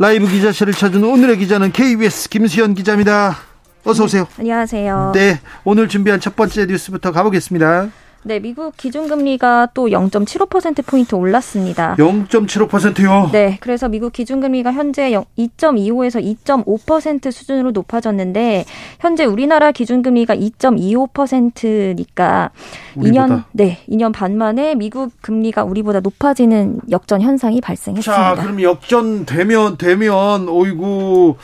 [0.00, 3.36] 라이브 기자실을 찾은 오늘의 기자는 KBS 김수현 기자입니다.
[3.84, 4.28] 어서 오세요.
[4.38, 5.12] 안녕하세요.
[5.12, 7.88] 네, 오늘 준비한 첫 번째 뉴스부터 가보겠습니다.
[8.28, 11.96] 네, 미국 기준금리가 또 0.75%포인트 올랐습니다.
[11.98, 13.30] 0.75%요?
[13.32, 18.66] 네, 그래서 미국 기준금리가 현재 2.25에서 2.5% 수준으로 높아졌는데,
[19.00, 22.50] 현재 우리나라 기준금리가 2.25%니까,
[22.96, 23.26] 우리보다.
[23.26, 28.34] 2년, 네, 2년 반 만에 미국 금리가 우리보다 높아지는 역전 현상이 발생했습니다.
[28.34, 31.36] 자, 그럼 역전 되면, 되면, 어이구,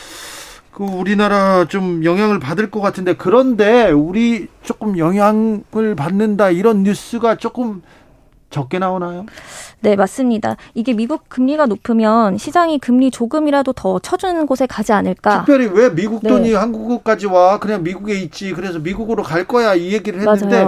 [0.75, 7.83] 그 우리나라 좀 영향을 받을 것 같은데 그런데 우리 조금 영향을 받는다 이런 뉴스가 조금
[8.51, 9.25] 적게 나오나요?
[9.81, 10.57] 네, 맞습니다.
[10.75, 15.45] 이게 미국 금리가 높으면 시장이 금리 조금이라도 더 쳐주는 곳에 가지 않을까.
[15.45, 16.55] 특별히 왜 미국 돈이 네.
[16.57, 17.61] 한국까지 와?
[17.61, 18.53] 그냥 미국에 있지.
[18.53, 19.75] 그래서 미국으로 갈 거야.
[19.75, 20.65] 이 얘기를 했는데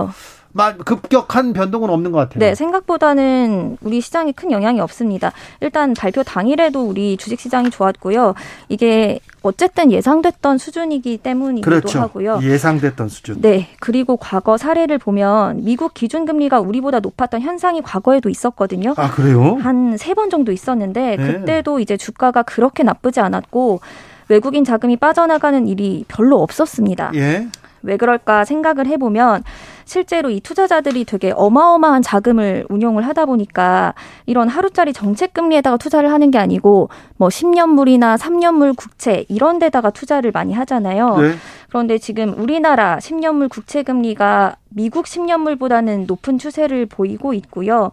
[0.53, 0.79] 맞아요.
[0.85, 2.39] 급격한 변동은 없는 것 같아요.
[2.41, 5.33] 네, 생각보다는 우리 시장에 큰 영향이 없습니다.
[5.61, 8.35] 일단 발표 당일에도 우리 주식 시장이 좋았고요.
[8.69, 12.01] 이게 어쨌든 예상됐던 수준이기 때문이기도 그렇죠.
[12.01, 12.41] 하고요.
[12.43, 13.41] 예상됐던 수준.
[13.41, 13.69] 네.
[13.81, 18.95] 그리고 과거 사례를 보면 미국 기준금리가 우리보다 높았던 현상이 과거에도 있었거든요.
[18.97, 19.57] 아, 그래요?
[19.61, 21.27] 한 세 번 정도 있었는데 네.
[21.27, 23.81] 그때도 이제 주가가 그렇게 나쁘지 않았고
[24.29, 27.13] 외국인 자금이 빠져나가는 일이 별로 없었습니다.
[27.15, 27.47] 예.
[27.87, 29.45] 왜 그럴까 생각을 해보면
[29.85, 33.95] 실제로 이 투자자들이 되게 어마어마한 자금을 운용을 하다 보니까
[34.27, 40.33] 이런 하루짜리 정책 금리에다가 투자를 하는 게 아니고 뭐 10년물이나 3년물 국채 이런 데다가 투자를
[40.33, 41.17] 많이 하잖아요.
[41.19, 41.35] 네.
[41.69, 47.93] 그런데 지금 우리나라 10년물 국채 금리가 미국 10년물보다는 높은 추세를 보이고 있고요.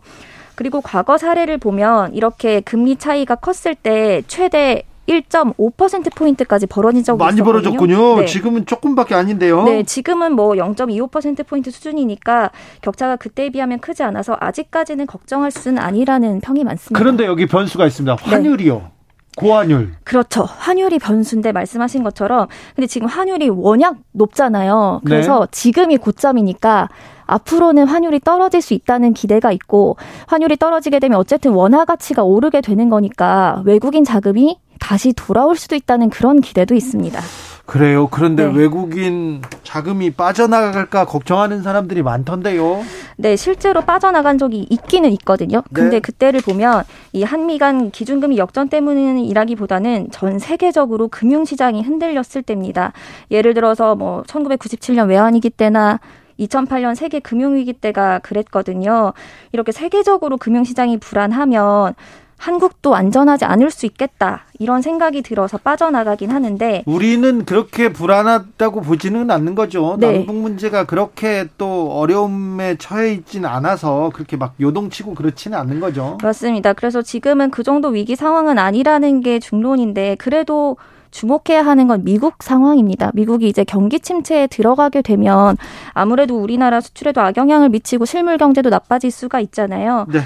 [0.55, 7.61] 그리고 과거 사례를 보면 이렇게 금리 차이가 컸을 때 최대 1.5%포인트까지 벌어진 적이 많이 있었거든요.
[7.61, 8.21] 벌어졌군요.
[8.21, 8.25] 네.
[8.25, 9.63] 지금은 조금밖에 아닌데요.
[9.63, 16.63] 네, 지금은 뭐 0.25%포인트 수준이니까 격차가 그때에 비하면 크지 않아서 아직까지는 걱정할 수는 아니라는 평이
[16.63, 16.99] 많습니다.
[16.99, 18.15] 그런데 여기 변수가 있습니다.
[18.15, 18.29] 네.
[18.29, 18.75] 환율이요.
[18.75, 18.93] 네.
[19.35, 19.93] 고환율.
[20.03, 20.43] 그렇죠.
[20.43, 25.01] 환율이 변수인데 말씀하신 것처럼 근데 지금 환율이 워낙 높잖아요.
[25.05, 25.47] 그래서 네.
[25.51, 26.89] 지금이 고점이니까
[27.25, 29.97] 앞으로는 환율이 떨어질 수 있다는 기대가 있고
[30.27, 36.09] 환율이 떨어지게 되면 어쨌든 원화 가치가 오르게 되는 거니까 외국인 자금이 다시 돌아올 수도 있다는
[36.09, 37.19] 그런 기대도 있습니다.
[37.65, 38.07] 그래요.
[38.07, 38.57] 그런데 네.
[38.57, 42.83] 외국인 자금이 빠져나갈까 걱정하는 사람들이 많던데요.
[43.15, 45.63] 네, 실제로 빠져나간 적이 있기는 있거든요.
[45.69, 45.73] 네.
[45.73, 45.99] 근데 네.
[46.01, 52.91] 그때를 보면 이 한미 간 기준금리 역전 때문이라기보다는 전 세계적으로 금융시장이 흔들렸을 때입니다.
[53.31, 55.99] 예를 들어서 뭐 1997년 외환위기 때나
[56.39, 59.13] 2008년 세계 금융위기 때가 그랬거든요.
[59.51, 61.93] 이렇게 세계적으로 금융시장이 불안하면
[62.43, 69.55] 한국도 안전하지 않을 수 있겠다 이런 생각이 들어서 빠져나가긴 하는데 우리는 그렇게 불안하다고 보지는 않는
[69.55, 69.95] 거죠.
[69.97, 70.17] 네.
[70.17, 76.17] 남북 문제가 그렇게 또 어려움에 처해 있지는 않아서 그렇게 막 요동치고 그렇지는 않는 거죠.
[76.21, 76.73] 맞습니다.
[76.73, 80.75] 그래서 지금은 그 정도 위기 상황은 아니라는 게 중론인데 그래도
[81.11, 83.11] 주목해야 하는 건 미국 상황입니다.
[83.13, 85.55] 미국이 이제 경기 침체에 들어가게 되면
[85.93, 90.07] 아무래도 우리나라 수출에도 악영향을 미치고 실물 경제도 나빠질 수가 있잖아요.
[90.11, 90.19] 네.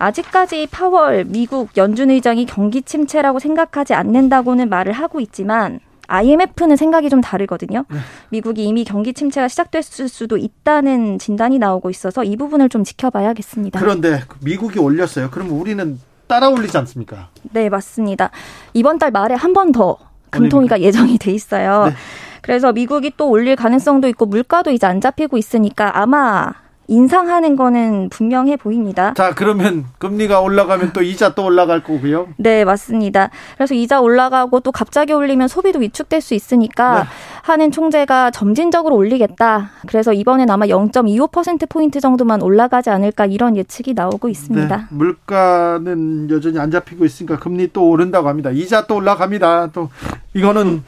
[0.00, 5.78] 아직까지 파월 미국 연준 의장이 경기 침체라고 생각하지 않는다고는 말을 하고 있지만
[6.08, 7.84] IMF는 생각이 좀 다르거든요.
[7.88, 7.98] 네.
[8.30, 13.78] 미국이 이미 경기 침체가 시작됐을 수도 있다는 진단이 나오고 있어서 이 부분을 좀 지켜봐야겠습니다.
[13.78, 15.30] 그런데 미국이 올렸어요.
[15.30, 17.28] 그럼 우리는 따라 올리지 않습니까?
[17.52, 18.30] 네, 맞습니다.
[18.72, 19.98] 이번 달 말에 한 번 더
[20.30, 21.86] 금통위가 예정이 돼 있어요.
[21.86, 21.92] 네.
[22.40, 26.52] 그래서 미국이 또 올릴 가능성도 있고 물가도 이제 안 잡히고 있으니까 아마
[26.90, 29.14] 인상하는 거는 분명해 보입니다.
[29.14, 32.26] 자, 그러면 금리가 올라가면 또 이자 또 올라갈 거고요.
[32.36, 33.30] 네, 맞습니다.
[33.54, 37.08] 그래서 이자 올라가고 또 갑자기 올리면 소비도 위축될 수 있으니까 네.
[37.42, 39.70] 하는 총재가 점진적으로 올리겠다.
[39.86, 44.76] 그래서 이번엔 아마 0.25% 포인트 정도만 올라가지 않을까 이런 예측이 나오고 있습니다.
[44.76, 48.50] 네, 물가는 여전히 안 잡히고 있으니까 금리 또 오른다고 합니다.
[48.50, 49.68] 이자 또 올라갑니다.
[49.72, 49.90] 또
[50.34, 50.82] 이거는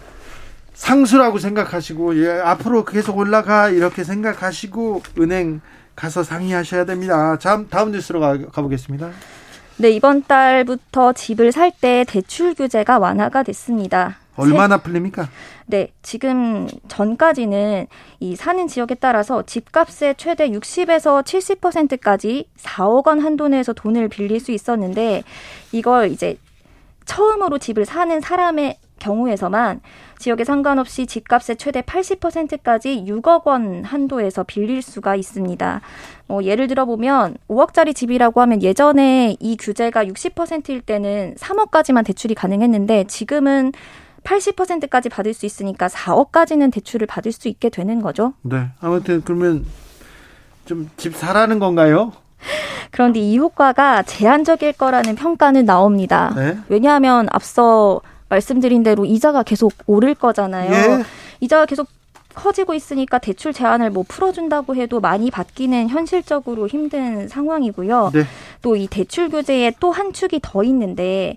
[0.74, 5.60] 상수라고 생각하시고 예, 앞으로 계속 올라가 이렇게 생각하시고 은행
[5.94, 7.36] 가서 상의하셔야 됩니다.
[7.38, 9.10] 자, 다음 뉴스로 가, 가보겠습니다.
[9.78, 14.16] 네, 이번 달부터 집을 살 때 대출 규제가 완화가 됐습니다.
[14.36, 15.28] 얼마나 풀립니까?
[15.66, 17.86] 네, 지금 전까지는
[18.20, 24.52] 이 사는 지역에 따라서 집값의 최대 60에서 70%까지 4억 원 한도 내에서 돈을 빌릴 수
[24.52, 25.22] 있었는데
[25.72, 26.36] 이걸 이제
[27.04, 29.80] 처음으로 집을 사는 사람의 경우에서만
[30.18, 35.80] 지역에 상관없이 집값의 최대 80%까지 6억 원 한도에서 빌릴 수가 있습니다.
[36.28, 43.04] 뭐 예를 들어 보면 5억짜리 집이라고 하면 예전에 이 규제가 60%일 때는 3억까지만 대출이 가능했는데
[43.04, 43.72] 지금은
[44.24, 48.34] 80%까지 받을 수 있으니까 4억까지는 대출을 받을 수 있게 되는 거죠.
[48.42, 48.68] 네.
[48.80, 49.66] 아무튼 그러면
[50.64, 52.12] 좀 집 사라는 건가요?
[52.92, 56.32] 그런데 이 효과가 제한적일 거라는 평가는 나옵니다.
[56.36, 56.58] 네?
[56.68, 58.00] 왜냐하면 앞서
[58.32, 60.72] 말씀드린 대로 이자가 계속 오를 거잖아요.
[60.72, 61.04] 예.
[61.40, 61.88] 이자가 계속
[62.34, 68.10] 커지고 있으니까 대출 제한을 뭐 풀어준다고 해도 많이 받기는 현실적으로 힘든 상황이고요.
[68.14, 68.24] 네.
[68.62, 71.36] 또이 대출 규제에 또 한 축이 더 있는데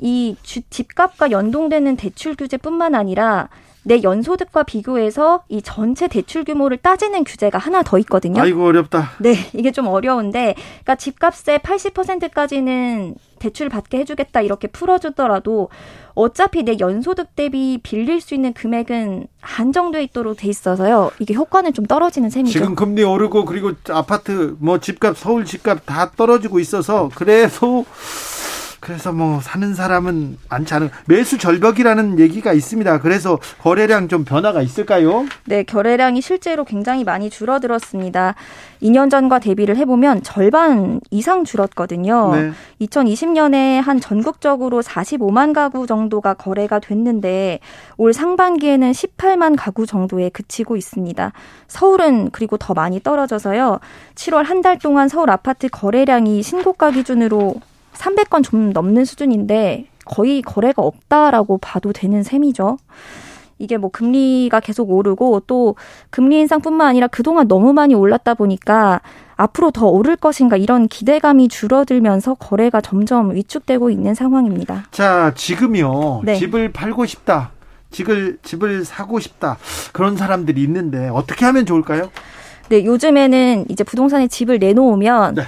[0.00, 3.48] 이 집값과 연동되는 대출 규제뿐만 아니라
[3.84, 8.42] 내 연소득과 비교해서 이 전체 대출 규모를 따지는 규제가 하나 더 있거든요.
[8.42, 9.12] 아이고 어렵다.
[9.20, 15.68] 네, 이게 좀 어려운데, 그러니까 집값의 80%까지는 대출 받게 해주겠다 이렇게 풀어주더라도
[16.14, 21.10] 어차피 내 연소득 대비 빌릴 수 있는 금액은 한정돼 있도록 돼 있어서요.
[21.18, 22.52] 이게 효과는 좀 떨어지는 셈이죠.
[22.52, 27.84] 지금 금리 오르고 그리고 아파트 뭐 집값 서울 집값 다 떨어지고 있어서 그래서
[28.82, 33.00] 그래서 뭐 사는 사람은 많지 않은 매수 절벽이라는 얘기가 있습니다.
[33.00, 35.24] 그래서 거래량 좀 변화가 있을까요?
[35.44, 38.34] 네, 거래량이 실제로 굉장히 많이 줄어들었습니다.
[38.82, 42.34] 2년 전과 대비를 해보면 절반 이상 줄었거든요.
[42.34, 42.50] 네.
[42.80, 47.60] 2020년에 한 전국적으로 45만 가구 정도가 거래가 됐는데
[47.98, 51.32] 올 상반기에는 18만 가구 정도에 그치고 있습니다.
[51.68, 53.78] 서울은 그리고 더 많이 떨어져서요.
[54.16, 57.56] 7월 한 달 동안 서울 아파트 거래량이 신고가 기준으로
[57.94, 62.78] 300건 좀 넘는 수준인데 거의 거래가 없다라고 봐도 되는 셈이죠.
[63.58, 65.76] 이게 뭐 금리가 계속 오르고 또
[66.10, 69.00] 금리 인상뿐만 아니라 그동안 너무 많이 올랐다 보니까
[69.36, 74.84] 앞으로 더 오를 것인가 이런 기대감이 줄어들면서 거래가 점점 위축되고 있는 상황입니다.
[74.90, 76.22] 자, 지금요.
[76.24, 76.34] 네.
[76.36, 77.50] 집을 팔고 싶다.
[77.90, 79.58] 집을 집을 사고 싶다.
[79.92, 82.10] 그런 사람들이 있는데 어떻게 하면 좋을까요?
[82.68, 85.42] 네, 요즘에는 이제 부동산에 집을 내놓으면 네.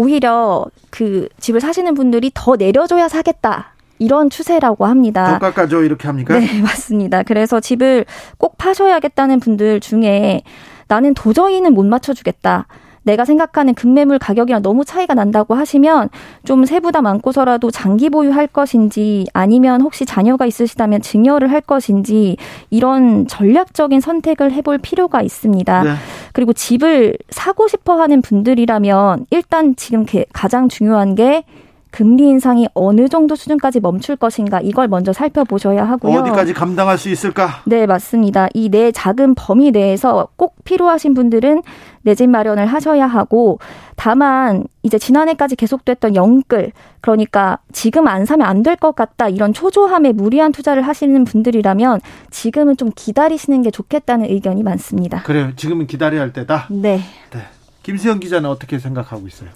[0.00, 3.74] 오히려 그 집을 사시는 분들이 더 내려줘야 사겠다.
[3.98, 5.38] 이런 추세라고 합니다.
[5.38, 6.38] 더 깎아줘 이렇게 합니까?
[6.38, 7.22] 네, 맞습니다.
[7.22, 8.06] 그래서 집을
[8.38, 10.42] 꼭 파셔야겠다는 분들 중에
[10.88, 12.66] 나는 도저히는 못 맞춰주겠다.
[13.02, 16.10] 내가 생각하는 급매물 가격이랑 너무 차이가 난다고 하시면
[16.44, 22.36] 좀 세부담 안고서라도 장기 보유할 것인지 아니면 혹시 자녀가 있으시다면 증여를 할 것인지
[22.70, 25.82] 이런 전략적인 선택을 해볼 필요가 있습니다.
[25.82, 25.90] 네.
[26.32, 31.44] 그리고 집을 사고 싶어 하는 분들이라면 일단 지금 가장 중요한 게
[31.90, 36.20] 금리 인상이 어느 정도 수준까지 멈출 것인가 이걸 먼저 살펴보셔야 하고요.
[36.20, 37.62] 어디까지 감당할 수 있을까?
[37.64, 38.48] 네, 맞습니다.
[38.54, 41.62] 이 내 작은 범위 내에서 꼭 필요하신 분들은
[42.02, 43.58] 내 집 마련을 하셔야 하고
[43.96, 46.72] 다만 이제 지난해까지 계속됐던 영끌
[47.02, 52.00] 그러니까 지금 안 사면 안 될 것 같다 이런 초조함에 무리한 투자를 하시는 분들이라면
[52.30, 55.22] 지금은 좀 기다리시는 게 좋겠다는 의견이 많습니다.
[55.24, 55.50] 그래요.
[55.56, 56.68] 지금은 기다려야 할 때다.
[56.70, 57.00] 네.
[57.32, 57.40] 네.
[57.82, 59.50] 김수영 기자는 어떻게 생각하고 있어요?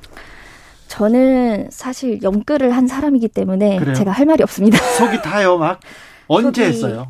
[0.95, 3.95] 저는 사실 영끌을 한 사람이기 때문에 그래요?
[3.95, 4.79] 제가 할 말이 없습니다.
[4.97, 5.81] 속이 타요, 막?
[6.29, 7.09] 언제 했어요?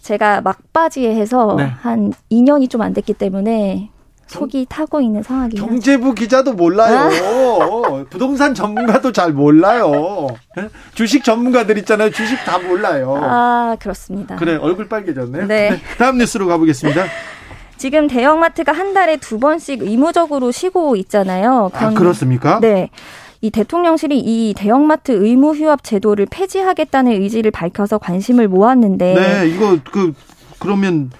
[0.00, 1.64] 제가 막바지에 해서 네.
[1.82, 3.90] 한 2년이 좀 안 됐기 때문에
[4.26, 5.64] 속이 타고 있는 상황이에요.
[5.66, 7.10] 경제부 기자도 몰라요.
[7.10, 8.04] 아.
[8.10, 10.28] 부동산 전문가도 잘 몰라요.
[10.94, 12.10] 주식 전문가들 있잖아요.
[12.10, 13.20] 주식 다 몰라요.
[13.22, 14.36] 아, 그렇습니다.
[14.36, 15.46] 그래, 얼굴 빨개졌네.
[15.46, 15.70] 네.
[15.70, 15.80] 네.
[15.98, 17.04] 다음 뉴스로 가보겠습니다.
[17.76, 21.70] 지금 대형마트가 한 달에 두 번씩 의무적으로 쉬고 있잖아요.
[21.74, 22.58] 아, 그렇습니까?
[22.60, 22.88] 네.
[23.40, 30.12] 이 대통령실이 이 대형마트 의무 휴업 제도를 폐지하겠다는 의지를 밝혀서 관심을 모았는데 네, 이거 그
[30.58, 31.10] 그러면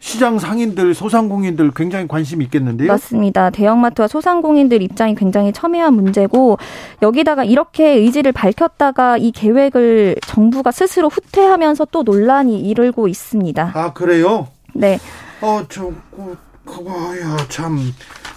[0.00, 2.88] 시장 상인들, 소상공인들 굉장히 관심이 있겠는데요?
[2.88, 3.50] 맞습니다.
[3.50, 6.58] 대형마트와 소상공인들 입장이 굉장히 첨예한 문제고
[7.02, 13.72] 여기다가 이렇게 의지를 밝혔다가 이 계획을 정부가 스스로 후퇴하면서 또 논란이 이르고 있습니다.
[13.74, 14.48] 아, 그래요?
[14.72, 14.98] 네.
[15.42, 17.78] 어, 저, 그, 그거야, 참.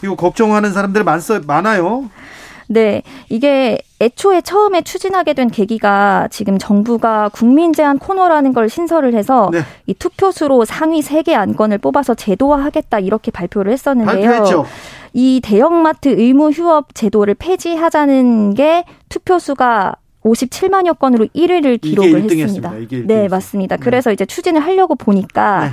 [0.04, 2.10] 이거 걱정하는 사람들 많, 많아요.
[2.74, 9.50] 네, 이게 애초에 처음에 추진하게 된 계기가 지금 정부가 국민 제한 코너라는 걸 신설을 해서
[9.52, 9.60] 네.
[9.86, 14.28] 이 투표수로 상위 3개 안건을 뽑아서 제도화하겠다 이렇게 발표를 했었는데요.
[14.28, 14.66] 발표했죠.
[15.14, 22.74] 이 대형마트 의무 휴업 제도를 폐지하자는 게 투표수가 57만여 건으로 1위를 기록을 했습니다.
[23.06, 23.78] 네, 맞습니다.
[23.78, 23.84] 네.
[23.84, 25.70] 그래서 이제 추진을 하려고 보니까 네.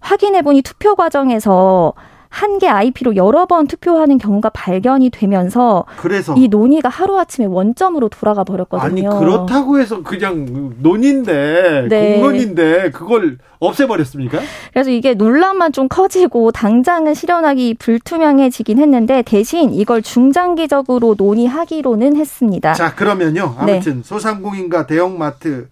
[0.00, 1.94] 확인해 보니 투표 과정에서
[2.32, 8.42] 한 개 IP로 여러 번 투표하는 경우가 발견이 되면서 그래서 이 논의가 하루아침에 원점으로 돌아가
[8.42, 9.10] 버렸거든요.
[9.10, 12.14] 아니 그렇다고 해서 그냥 논의인데 네.
[12.14, 14.38] 공론인데 그걸 없애버렸습니까?
[14.72, 22.72] 그래서 이게 논란만 좀 커지고 당장은 실현하기 불투명해지긴 했는데 대신 이걸 중장기적으로 논의하기로는 했습니다.
[22.74, 23.56] 자 그러면요.
[23.58, 24.02] 아무튼 네.
[24.04, 25.68] 소상공인과 대형마트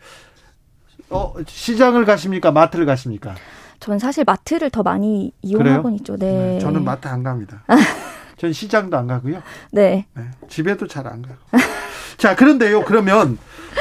[1.09, 2.53] 어, 시장을 가십니까?
[2.53, 3.35] 마트를 가십니까?
[3.81, 6.17] 전 사실 마트를 더 많이 이용하곤 있죠.
[6.17, 6.33] 네.
[6.33, 6.59] 네.
[6.61, 7.63] 저는 마트 안 갑니다.
[8.37, 9.43] 전 시장도 안 가고요.
[9.73, 10.07] 네.
[10.15, 10.23] 네.
[10.49, 11.37] 집에도 잘 안 가고.
[12.19, 12.85] 자, 그런데요.
[12.85, 13.39] 그러면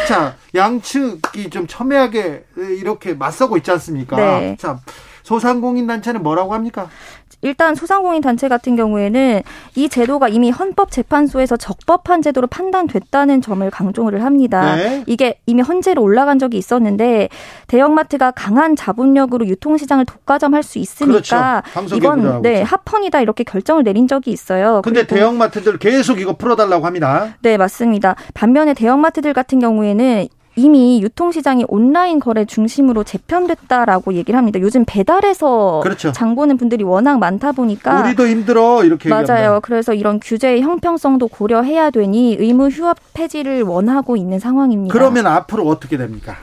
[0.07, 2.45] 자, 양측이 좀 첨예하게
[2.79, 4.15] 이렇게 맞서고 있지 않습니까?
[4.15, 4.55] 네.
[4.57, 4.79] 자,
[5.23, 6.89] 소상공인 단체는 뭐라고 합니까?
[7.41, 9.41] 일단 소상공인 단체 같은 경우에는
[9.75, 14.75] 이 제도가 이미 헌법재판소에서 적법한 제도로 판단됐다는 점을 강조를 합니다.
[14.75, 15.03] 네.
[15.08, 17.29] 이게 이미 헌재로 올라간 적이 있었는데
[17.67, 21.96] 대형마트가 강한 자본력으로 유통시장을 독과점할 수 있으니까 그렇죠.
[21.96, 24.81] 이건 네 합헌이다 이렇게 결정을 내린 적이 있어요.
[24.84, 27.36] 근데 대형마트들 계속 이거 풀어달라고 합니다.
[27.41, 28.15] 네 맞습니다.
[28.34, 30.27] 반면에 대형마트들 같은 경우에는
[30.59, 34.59] 이미 유통시장이 온라인 거래 중심으로 재편됐다라고 얘기를 합니다.
[34.59, 36.11] 요즘 배달해서 그렇죠.
[36.11, 39.21] 장 보는 분들이 워낙 많다 보니까 우리도 힘들어 이렇게 맞아요.
[39.21, 39.59] 얘기합니다.
[39.61, 44.91] 그래서 이런 규제의 형평성도 고려해야 되니 의무 휴업 폐지를 원하고 있는 상황입니다.
[44.93, 46.35] 그러면 앞으로 어떻게 됩니까?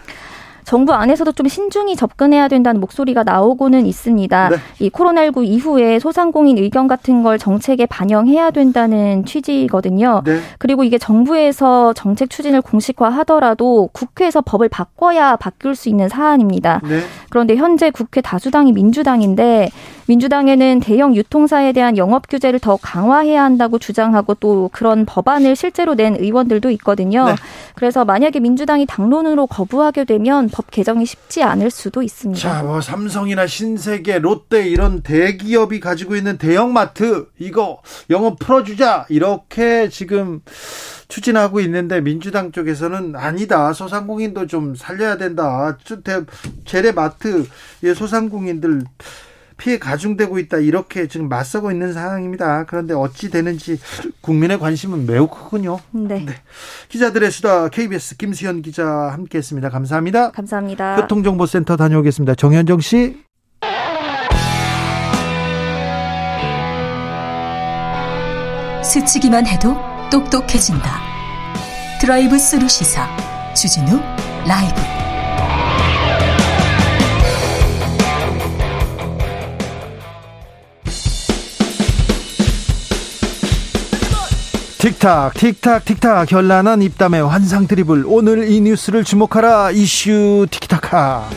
[0.66, 4.48] 정부 안에서도 좀 신중히 접근해야 된다는 목소리가 나오고는 있습니다.
[4.48, 4.56] 네.
[4.80, 10.22] 이 코로나19 이후에 소상공인 의견 같은 걸 정책에 반영해야 된다는 취지거든요.
[10.24, 10.40] 네.
[10.58, 16.80] 그리고 이게 정부에서 정책 추진을 공식화하더라도 국회에서 법을 바꿔야 바뀔 수 있는 사안입니다.
[16.82, 16.98] 네.
[17.30, 19.70] 그런데 현재 국회 다수당이 민주당인데
[20.08, 26.16] 민주당에는 대형 유통사에 대한 영업 규제를 더 강화해야 한다고 주장하고 또 그런 법안을 실제로 낸
[26.16, 27.26] 의원들도 있거든요.
[27.26, 27.34] 네.
[27.74, 32.40] 그래서 만약에 민주당이 당론으로 거부하게 되면 법 개정이 쉽지 않을 수도 있습니다.
[32.40, 40.40] 자, 뭐 삼성이나 신세계, 롯데 이런 대기업이 가지고 있는 대형마트 이거 영업 풀어주자 이렇게 지금
[41.08, 45.76] 추진하고 있는데 민주당 쪽에서는 아니다 소상공인도 좀 살려야 된다.
[46.64, 47.46] 재래마트
[47.94, 48.80] 소상공인들
[49.56, 52.64] 피해 가중되고 있다 이렇게 지금 맞서고 있는 상황입니다.
[52.64, 53.78] 그런데 어찌 되는지
[54.20, 55.78] 국민의 관심은 매우 크군요.
[55.90, 56.24] 네.
[56.24, 56.34] 네.
[56.88, 59.70] 기자들의 수다 KBS 김수현 기자 함께했습니다.
[59.70, 60.30] 감사합니다.
[60.32, 60.96] 감사합니다.
[60.96, 62.34] 교통정보센터 다녀오겠습니다.
[62.34, 63.24] 정현정 씨.
[68.82, 69.76] 스치기만 해도
[70.10, 71.00] 똑똑해진다.
[72.00, 73.08] 드라이브 스루 시사
[73.54, 74.00] 주진우
[74.46, 74.80] 라이브.
[84.86, 91.28] 틱탁 틱탁 틱탁 현란한 입담의 환상 드리블 오늘 이 뉴스를 주목하라 이슈 틱탁하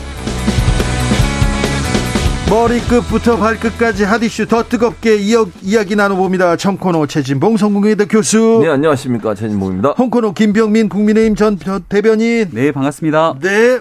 [2.48, 6.54] 머리끝부터 발끝까지 핫이슈 더 뜨겁게 이어, 이야기 나눠봅니다.
[6.56, 8.60] 청코노 최진봉 성공회대 교수.
[8.62, 9.34] 네, 안녕하십니까.
[9.34, 9.94] 최진봉입니다.
[9.98, 12.50] 홍코노 김병민 국민의힘 전 대변인.
[12.52, 13.34] 네, 반갑습니다.
[13.40, 13.80] 네.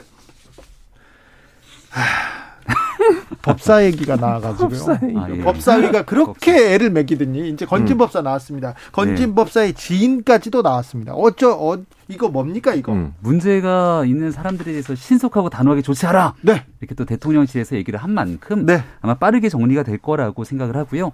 [1.89, 2.48] 하...
[3.41, 4.69] 법사 얘기가 나와가지고요.
[4.69, 5.41] 법사 아, 예.
[5.41, 8.23] 법사위가 그렇게 애를 먹이더니 이제 건진법사 음.
[8.25, 8.73] 나왔습니다.
[8.91, 9.73] 건진법사의 네.
[9.73, 11.13] 지인까지도 나왔습니다.
[11.13, 12.91] 어쩌 어, 이거 뭡니까 이거?
[12.93, 13.13] 음.
[13.19, 16.33] 문제가 있는 사람들에 대해서 신속하고 단호하게 조치하라.
[16.41, 16.65] 네.
[16.79, 18.83] 이렇게 또 대통령실에서 얘기를 한 만큼 네.
[19.01, 21.11] 아마 빠르게 정리가 될 거라고 생각을 하고요.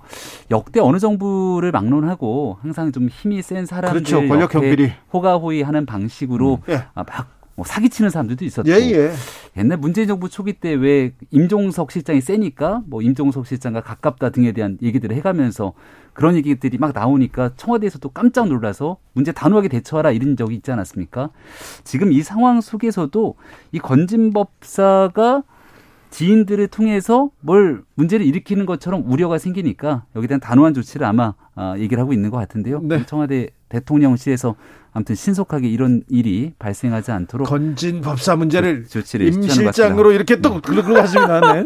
[0.51, 4.27] 역대 어느 정부를 막론하고 항상 좀 힘이 센 사람들 그렇죠.
[4.27, 6.73] 권력 경비리 호가호위하는 방식으로 음.
[6.73, 6.85] 예.
[6.93, 9.11] 막 뭐 사기치는 사람들도 있었고 예, 예.
[9.57, 14.77] 옛날 문재인 정부 초기 때 왜 임종석 실장이 세니까 뭐 임종석 실장과 가깝다 등에 대한
[14.81, 15.73] 얘기들을 해가면서
[16.13, 21.29] 그런 얘기들이 막 나오니까 청와대에서도 깜짝 놀라서 문제 단호하게 대처하라 이런 적이 있지 않았습니까?
[21.83, 23.35] 지금 이 상황 속에서도
[23.71, 25.43] 이 건진법사가
[26.09, 32.01] 지인들을 통해서 뭘 문제를 일으키는 것처럼 우려가 생기니까 여기에 대한 단호한 조치를 아마 아, 얘기를
[32.01, 32.81] 하고 있는 것 같은데요.
[32.83, 33.05] 네.
[33.05, 34.55] 청와대 대통령실에서
[34.93, 40.95] 아무튼 신속하게 이런 일이 발생하지 않도록 건진 법사 문제를 조치를 임 실장으로 이렇게 또 그러고
[40.95, 41.63] 하시면 네.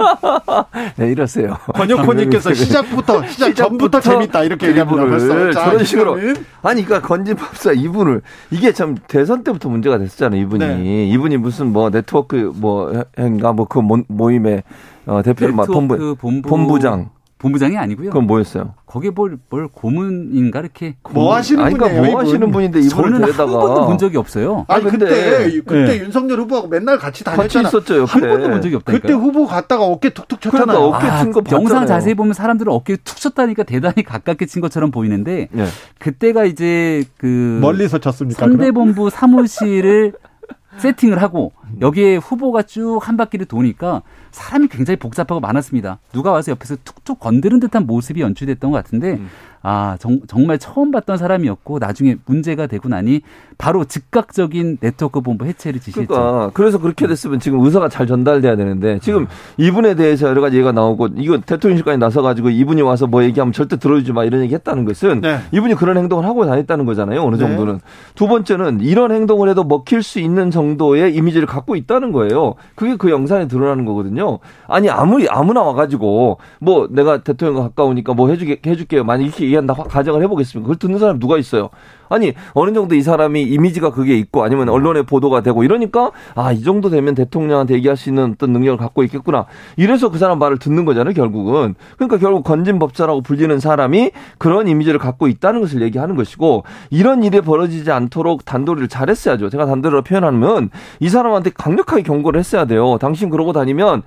[0.98, 1.56] 네, 이러세요.
[1.76, 5.52] 권혁호님께서 시작부터 시작 전부터 재밌다 이렇게 얘기합니다.
[5.52, 6.18] 저런 식으로
[6.64, 10.42] 아니 그러니까 건진 법사 이분을 이게 참 대선 때부터 문제가 됐었잖아요.
[10.42, 11.08] 이분이 네.
[11.10, 14.64] 이분이 무슨 뭐 네트워크 뭐인가 뭐 그 모임에
[15.06, 18.10] 어, 대표 본부, 본부 본부장 본부장이 아니고요.
[18.10, 18.74] 그럼 뭐였어요?
[18.86, 22.12] 거기에 뭘, 뭘 고문인가 이렇게 뭐 하시는 아니, 그러니까 분이에요?
[22.12, 24.66] 뭐 하시는 분인데 이분을 저는 데려다가 한 번도 본 적이 없어요.
[24.68, 26.00] 아니, 아니 그때 그때 네.
[26.00, 27.64] 윤석열 후보하고 맨날 같이 다녔잖아.
[27.64, 28.02] 같이 있었죠.
[28.02, 28.12] 옆에.
[28.12, 29.02] 한 번도 본 적이 없다니까.
[29.02, 30.66] 그때 후보 갔다가 어깨 툭툭 쳤잖아요.
[30.66, 34.92] 그러니까 어깨 아, 튼거 영상 자세히 보면 사람들은 어깨 툭 쳤다니까 대단히 가깝게 친 것처럼
[34.92, 35.66] 보이는데 네.
[36.00, 38.46] 그때가 이제 그 멀리서 쳤습니까?
[38.46, 40.12] 선대본부 사무실을
[40.78, 46.00] 세팅을 하고 여기에 후보가 쭉 한 바퀴를 도니까 사람이 굉장히 복잡하고 많았습니다.
[46.12, 49.30] 누가 와서 옆에서 툭툭 건드는 듯한 모습이 연출됐던 것 같은데 음.
[49.62, 53.22] 아, 정, 정말 처음 봤던 사람이었고 나중에 문제가 되고 나니
[53.58, 56.14] 바로 즉각적인 네트워크 본부 해체를 지시했죠.
[56.14, 59.28] 그러니까 그래서 그렇게 됐으면 지금 의사가 잘 전달돼야 되는데 지금 음.
[59.58, 63.78] 이분에 대해서 여러 가지 얘기가 나오고 이거 대통령실까지 나서 가지고 이분이 와서 뭐 얘기하면 절대
[63.78, 65.40] 들어주지 마 이런 얘기 했다는 것은 네.
[65.52, 67.22] 이분이 그런 행동을 하고 다녔다는 거잖아요.
[67.22, 67.42] 어느 네.
[67.42, 67.74] 정도는.
[67.76, 67.80] 네.
[68.16, 72.56] 두 번째는 이런 행동을 해도 먹힐 수 있는 정도의 이미지를 갖고 갖고 있다는 거예요.
[72.76, 74.40] 그게 그 영상에 드러나는 거거든요.
[74.68, 79.04] 아니 아무리 아무나 와 가지고 뭐 내가 대통령과 가까우니까 뭐 해주게 해줄게요.
[79.04, 80.66] 만약 이렇게 얘기한다 가정을 해보겠습니다.
[80.66, 81.70] 그걸 듣는 사람 누가 있어요?
[82.12, 86.64] 아니 어느 정도 이 사람이 이미지가 그게 있고 아니면 언론에 보도가 되고 이러니까 아 이
[86.64, 89.46] 정도 되면 대통령한테 얘기할 수 있는 어떤 능력을 갖고 있겠구나.
[89.78, 91.14] 이래서 그 사람 말을 듣는 거잖아요.
[91.14, 97.40] 결국은 그러니까 결국 건진법사라고 불리는 사람이 그런 이미지를 갖고 있다는 것을 얘기하는 것이고 이런 일이
[97.40, 99.50] 벌어지지 않도록 단도리를 잘했어야죠.
[99.50, 102.98] 제가 단도리로 표현하면 이 사람한테 강력하게 경고를 했어야 돼요.
[103.00, 104.04] 당신 그러고 다니면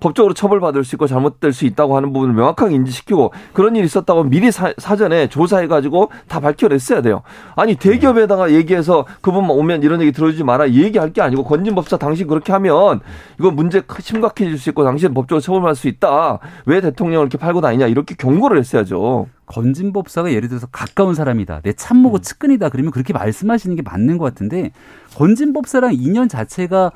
[0.00, 4.50] 법적으로 처벌받을 수 있고 잘못될 수 있다고 하는 부분을 명확하게 인지시키고 그런 일이 있었다고 미리
[4.50, 7.22] 사, 전에 조사해가지고 다 밝혀냈어야 돼요.
[7.54, 12.52] 아니 대기업에다가 얘기해서 그분만 오면 이런 얘기 들어주지 마라 얘기할 게 아니고 건진법사 당신 그렇게
[12.52, 13.00] 하면
[13.38, 16.38] 이거 문제 심각해질 수 있고 당신 법적으로 처벌받을 수 있다.
[16.66, 19.26] 왜 대통령을 이렇게 팔고 다니냐 이렇게 경고를 했어야죠.
[19.46, 21.60] 건진법사가 예를 들어서 가까운 사람이다.
[21.62, 22.20] 내 참모고 음.
[22.20, 22.68] 측근이다.
[22.68, 24.72] 그러면 그렇게 말씀하시는 게 맞는 것 같은데
[25.14, 26.92] 건진법사랑 인연 자체가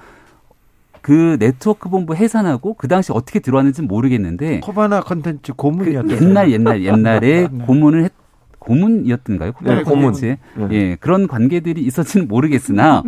[1.03, 6.85] 그 네트워크 본부 해산하고 그 당시 어떻게 들어왔는지 모르겠는데 코바나 컨텐츠 고문이었던 그 옛날 옛날
[6.85, 7.65] 옛날에 네.
[7.65, 8.13] 고문을 했
[8.59, 9.53] 고문이었던가요?
[9.53, 10.25] 코바나 네, 컨텐츠
[10.57, 10.69] 네.
[10.71, 13.03] 예 그런 관계들이 있었지는 모르겠으나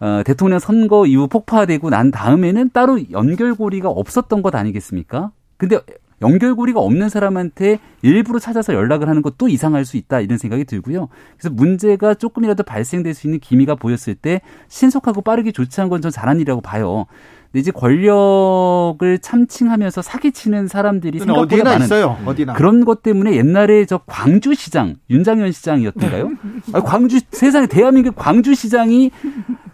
[0.00, 5.30] 어, 대통령 선거 이후 폭파되고 난 다음에는 따로 연결고리가 없었던 것 아니겠습니까?
[5.56, 5.78] 근데
[6.22, 11.08] 연결고리가 없는 사람한테 일부러 찾아서 연락을 하는 것도 이상할 수 있다 이런 생각이 들고요.
[11.38, 16.36] 그래서 문제가 조금이라도 발생될 수 있는 기미가 보였을 때 신속하고 빠르게 조치한 건 전 잘한
[16.38, 17.06] 일이라고 봐요.
[17.52, 22.18] 근데 이제 권력을 참칭하면서 사기치는 사람들이 생각보다 어디나 많은 있어요.
[22.24, 22.54] 어디나.
[22.54, 26.28] 그런 것 때문에 옛날에 저 광주시장 윤장현 시장이었던가요?
[26.28, 26.34] 네.
[26.72, 29.10] 아니, 광주 세상에 대한민국 광주시장이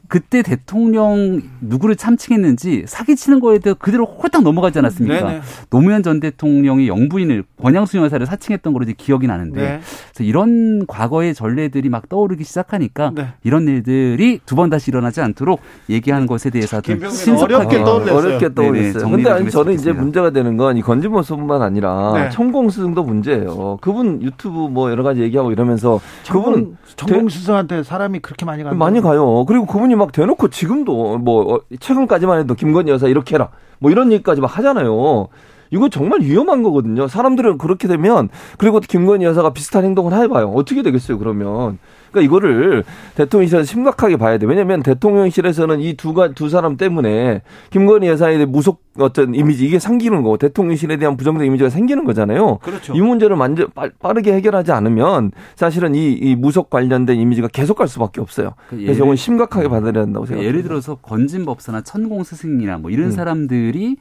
[0.09, 5.27] 그때 대통령 누구를 참칭했는지 사기치는 거에 대해 그대로 홀딱 넘어가지 않았습니까?
[5.29, 5.41] 네네.
[5.71, 9.81] 노무현 전 대통령이 영부인을 권양수 여사를 사칭했던 걸로 이제 기억이 나는데 네.
[10.13, 13.29] 그래서 이런 과거의 전례들이 막 떠오르기 시작하니까 네.
[13.45, 18.17] 이런 일들이 두 번 다시 일어나지 않도록 얘기하는 것에 대해서 좀 신속하게 어렵게 떠올렸어요.
[18.17, 19.09] 어렵게 떠올렸어요.
[19.11, 22.31] 근데 아니 저는 이제 문제가 되는 건이 건진모습뿐만 아니라 네.
[22.31, 23.79] 천공스승도 문제예요.
[23.81, 28.75] 그분 유튜브 뭐 여러 가지 얘기하고 이러면서 그분은 천공스승한테 사람이 그렇게 많이 가요.
[28.75, 29.45] 많이 가요.
[29.47, 34.13] 그리고 그분이 막 대놓고 지금도 뭐 어, 최근까지만 해도 김건희 여사 이렇게 해라 뭐 이런
[34.13, 35.29] 얘기까지 막 하잖아요.
[35.71, 37.09] 이거 정말 위험한 거거든요.
[37.09, 40.49] 사람들은 그렇게 되면 그리고 김건희 여사가 비슷한 행동을 해봐요.
[40.51, 41.79] 어떻게 되겠어요, 그러면.
[42.11, 44.47] 그러니까 이거를 대통령실에서 심각하게 봐야 돼.
[44.47, 50.97] 왜냐하면 대통령실에서는 이두두 사람 때문에 김건희 여사에 대해 무속 어떤 이미지 이게 생기는 거고 대통령실에
[50.97, 52.59] 대한 부정적 이미지가 생기는 거잖아요.
[52.59, 52.95] 그렇죠.
[52.95, 53.69] 이 문제를 만져
[54.01, 58.55] 빠르게 해결하지 않으면 사실은 이, 이 무속 관련된 이미지가 계속 갈 수밖에 없어요.
[58.69, 60.49] 그 그래서 이건 심각하게 받아들여야 한다고 그 생각합니다.
[60.49, 63.11] 예를 들어서 건진법사나 천공 스승이나 뭐 이런 음.
[63.13, 63.97] 사람들이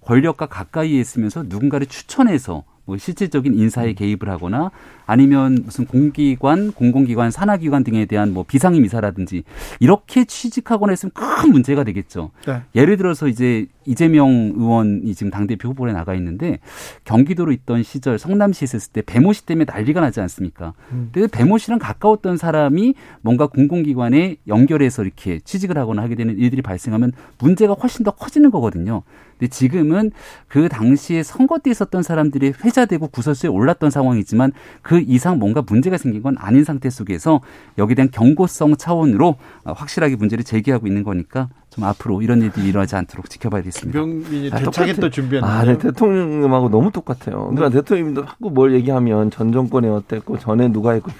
[0.00, 4.70] 권력과 가까이에 있으면서 누군가를 추천해서 뭐 실질적인 인사에 개입을 하거나
[5.04, 9.44] 아니면 무슨 공기관, 공공기관, 산하기관 등에 대한 뭐 비상임 이사라든지
[9.78, 12.30] 이렇게 취직하거나 했으면 큰 문제가 되겠죠.
[12.46, 12.62] 네.
[12.74, 16.58] 예를 들어서 이제 이재명 의원이 지금 당대표 후보에 나가 있는데
[17.04, 20.74] 경기도로 있던 시절 성남시 있었을 때 배모 씨 때문에 난리가 나지 않습니까?
[20.92, 21.08] 음.
[21.12, 27.12] 근데 배모 씨랑 가까웠던 사람이 뭔가 공공기관에 연결해서 이렇게 취직을 하거나 하게 되는 일들이 발생하면
[27.38, 29.02] 문제가 훨씬 더 커지는 거거든요.
[29.38, 30.10] 근데 지금은
[30.48, 36.22] 그 당시에 선거 때 있었던 사람들이 회자되고 구설수에 올랐던 상황이지만 그 이상 뭔가 문제가 생긴
[36.22, 37.40] 건 아닌 상태 속에서
[37.78, 43.28] 여기에 대한 경고성 차원으로 확실하게 문제를 제기하고 있는 거니까 좀 앞으로 이런 일들이 일어나지 않도록
[43.28, 44.00] 지켜봐야겠습니다.
[44.00, 45.46] 김병민이 아, 대차게 또 준비했네.
[45.46, 47.50] 아, 네, 대통령하고 너무 똑같아요.
[47.50, 47.76] 그러니까 네.
[47.76, 51.10] 대통령도 자꾸 뭘 얘기하면 전 정권에 어땠고 전에 누가 했고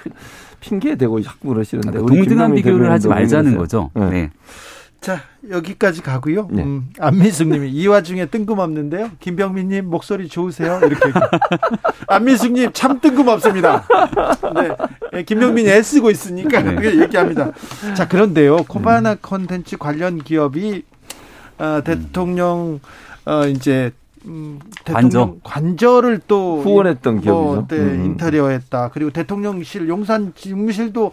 [0.60, 3.90] 핑계 대고 자꾸 그러시는데 그러니까 동등한 비교를 하지 말자는 거죠.
[3.94, 4.10] 네.
[4.10, 4.30] 네.
[5.00, 6.48] 자, 여기까지 가고요.
[6.50, 6.62] 네.
[6.62, 9.12] 음, 안민숙 님이 이 와중에 뜬금없는데요.
[9.20, 10.80] 김병민 님 목소리 좋으세요?
[10.82, 11.12] 이렇게.
[12.08, 13.86] 안민숙 님 참 뜬금없습니다.
[14.54, 14.68] 네.
[15.12, 17.00] 네 김병민이 애쓰고 있으니까 네.
[17.02, 17.52] 얘기합니다.
[17.96, 18.64] 자, 그런데요.
[18.64, 20.82] 코바나 콘텐츠 관련 기업이
[21.58, 22.80] 어, 대통령
[23.24, 23.92] 어, 이제
[24.26, 26.00] 음, 대통령 관저.
[26.00, 27.66] 를또 후원했던 뭐, 기업이죠.
[27.68, 28.04] 네, 음.
[28.04, 28.90] 인테리어했다.
[28.92, 31.12] 그리고 대통령실 용산 집무실도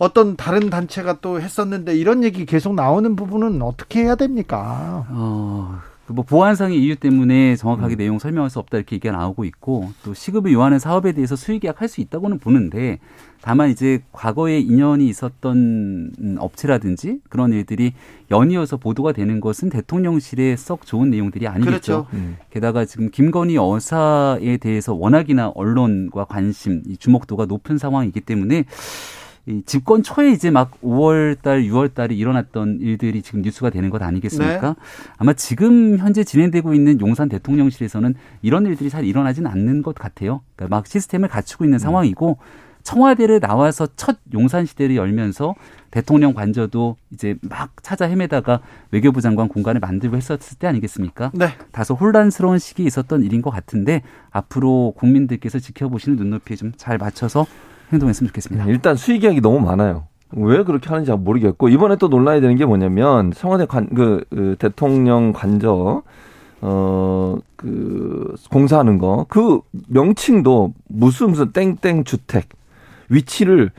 [0.00, 5.06] 어떤 다른 단체가 또 했었는데 이런 얘기 계속 나오는 부분은 어떻게 해야 됩니까?
[5.10, 7.98] 어, 그뭐 보안상의 이유 때문에 정확하게 음.
[7.98, 11.86] 내용 설명할 수 없다 이렇게 얘기가 나오고 있고 또 시급을 요하는 사업에 대해서 수의 계약할
[11.86, 12.98] 수 있다고는 보는데
[13.42, 17.92] 다만 이제 과거에 인연이 있었던 업체라든지 그런 일들이
[18.30, 22.06] 연이어서 보도가 되는 것은 대통령실에 썩 좋은 내용들이 아니겠죠.
[22.06, 22.06] 그렇죠.
[22.14, 22.38] 음.
[22.48, 28.64] 게다가 지금 김건희 여사에 대해서 워낙이나 언론과 관심, 주목도가 높은 상황이기 때문에
[29.46, 34.02] 이 집권 초에 이제 막 5월 달, 6월 달에 일어났던 일들이 지금 뉴스가 되는 것
[34.02, 34.68] 아니겠습니까?
[34.68, 34.74] 네.
[35.16, 40.42] 아마 지금 현재 진행되고 있는 용산 대통령실에서는 이런 일들이 잘 일어나지는 않는 것 같아요.
[40.56, 41.78] 그러니까 막 시스템을 갖추고 있는 음.
[41.78, 42.38] 상황이고
[42.82, 45.54] 청와대를 나와서 첫 용산 시대를 열면서
[45.90, 51.30] 대통령 관저도 이제 막 찾아 헤매다가 외교부 장관 공간을 만들고 했었을 때 아니겠습니까?
[51.34, 51.48] 네.
[51.72, 57.46] 다소 혼란스러운 시기에 있었던 일인 것 같은데 앞으로 국민들께서 지켜보시는 눈높이에 좀 잘 맞춰서
[57.92, 58.64] 행동했으면 좋겠습니다.
[58.64, 60.04] 네, 일단 수익 이야기 너무 많아요.
[60.32, 65.32] 왜 그렇게 하는지 모르겠고 이번에 또 논란이 되는 게 뭐냐면 청와대 관, 그, 그 대통령
[65.32, 66.02] 관저
[66.62, 72.48] 어, 그, 공사하는 거, 그 명칭도 무슨 무슨 땡땡 주택,
[73.08, 73.70] 위치를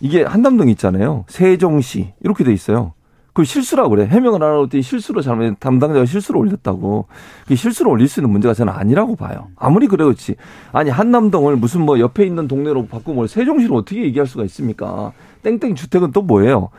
[0.00, 1.24] 이게 한남동 있잖아요.
[1.28, 2.92] 세종시 이렇게 돼 있어요.
[3.36, 4.06] 그 실수라고 그래.
[4.06, 7.04] 해명을 안 하고 실수로 잘못 담당자가 실수로 올렸다고.
[7.46, 9.48] 그 실수로 올릴 수 있는 문제가 저는 아니라고 봐요.
[9.56, 10.36] 아무리 그래 그렇지.
[10.72, 15.12] 아니 한남동을 무슨 뭐 옆에 있는 동네로 바꾸면 세종시로 어떻게 얘기할 수가 있습니까?
[15.42, 16.70] 땡땡 주택은 또 뭐예요?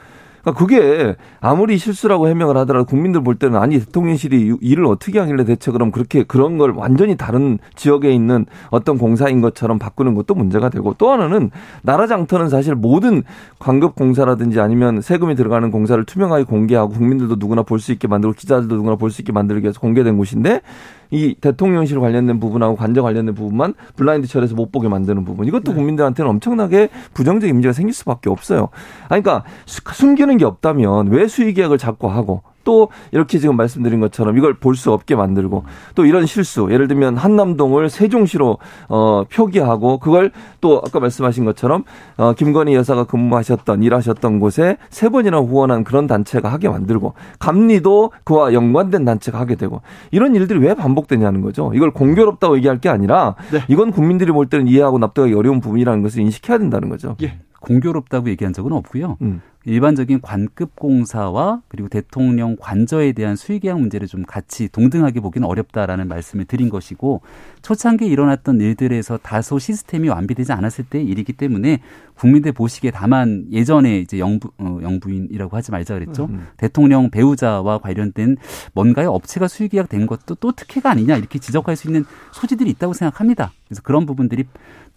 [0.47, 5.71] 그러니까 그게 아무리 실수라고 해명을 하더라도 국민들 볼 때는 아니 대통령실이 일을 어떻게 하길래 대체
[5.71, 10.95] 그럼 그렇게 그런 걸 완전히 다른 지역에 있는 어떤 공사인 것처럼 바꾸는 것도 문제가 되고
[10.97, 13.23] 또 하나는 나라 장터는 사실 모든
[13.59, 18.75] 광급 공사라든지 아니면 세금이 들어가는 공사를 투명하게 공개하고 국민들도 누구나 볼 수 있게 만들고 기자들도
[18.75, 20.61] 누구나 볼 수 있게 만들기 위해서 공개된 곳인데
[21.11, 25.47] 이 대통령실 관련된 부분하고 관저 관련된 부분만 블라인드 처리해서 못 보게 만드는 부분.
[25.47, 25.75] 이것도 네.
[25.75, 28.69] 국민들한테는 엄청나게 부정적 인지가 생길 수밖에 없어요.
[29.09, 34.53] 아니, 그러니까 숨기는 게 없다면 왜 수의계약을 자꾸 하고 또 이렇게 지금 말씀드린 것처럼 이걸
[34.53, 35.63] 볼 수 없게 만들고
[35.95, 38.57] 또 이런 실수 예를 들면 한남동을 세종시로
[38.89, 41.85] 어 표기하고 그걸 또 아까 말씀하신 것처럼
[42.17, 48.53] 어 김건희 여사가 근무하셨던 일하셨던 곳에 세 번이나 후원한 그런 단체가 하게 만들고 감리도 그와
[48.53, 51.71] 연관된 단체가 하게 되고 이런 일들이 왜 반복되냐는 거죠.
[51.73, 53.61] 이걸 공교롭다고 얘기할 게 아니라 네.
[53.69, 57.15] 이건 국민들이 볼 때는 이해하고 납득하기 어려운 부분이라는 것을 인식해야 된다는 거죠.
[57.23, 57.39] 예.
[57.61, 59.17] 공교롭다고 얘기한 적은 없고요.
[59.21, 59.41] 음.
[59.67, 66.45] 일반적인 관급 공사와 그리고 대통령 관저에 대한 수의계약 문제를 좀 같이 동등하게 보기는 어렵다라는 말씀을
[66.45, 67.21] 드린 것이고
[67.63, 71.81] 초창기에 일어났던 일들에서 다소 시스템이 완비되지 않았을 때 일이기 때문에
[72.15, 76.27] 국민들 보시기에 다만 예전에 이제 영부 어, 영부인이라고 하지 말자 그랬죠.
[76.31, 76.47] 음.
[76.55, 78.37] 대통령 배우자와 관련된
[78.73, 83.51] 뭔가의 업체가 수의계약 된 것도 또 특혜가 아니냐 이렇게 지적할 수 있는 소지들이 있다고 생각합니다.
[83.67, 84.45] 그래서 그런 부분들이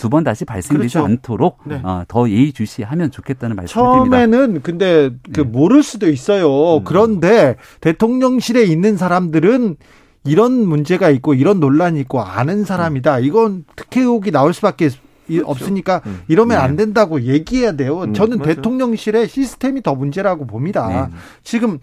[0.01, 1.05] 두 번 다시 발생되지 그렇죠.
[1.07, 1.81] 않도록 네.
[1.85, 4.17] 어, 더 예의주시하면 좋겠다는 말씀을 드립니다.
[4.17, 5.43] 처음에는 근데 그 네.
[5.43, 6.79] 모를 수도 있어요.
[6.79, 6.85] 음.
[6.85, 9.77] 그런데 대통령실에 있는 사람들은
[10.25, 13.21] 이런 문제가 있고 이런 논란이 있고 아는 사람이다.
[13.21, 14.91] 이건 특혜 의혹이 나올 수밖에
[15.27, 15.49] 그렇죠.
[15.49, 16.23] 없으니까 음.
[16.29, 16.65] 이러면 네.
[16.65, 18.01] 안 된다고 얘기해야 돼요.
[18.03, 18.55] 음, 저는 맞아.
[18.55, 21.09] 대통령실의 시스템이 더 문제라고 봅니다.
[21.11, 21.17] 네.
[21.45, 21.79] 지금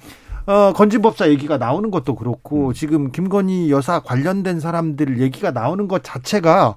[0.48, 2.74] 어, 건진법사 얘기가 나오는 것도 그렇고 음.
[2.74, 6.76] 지금 김건희 여사 관련된 사람들 얘기가 나오는 것 자체가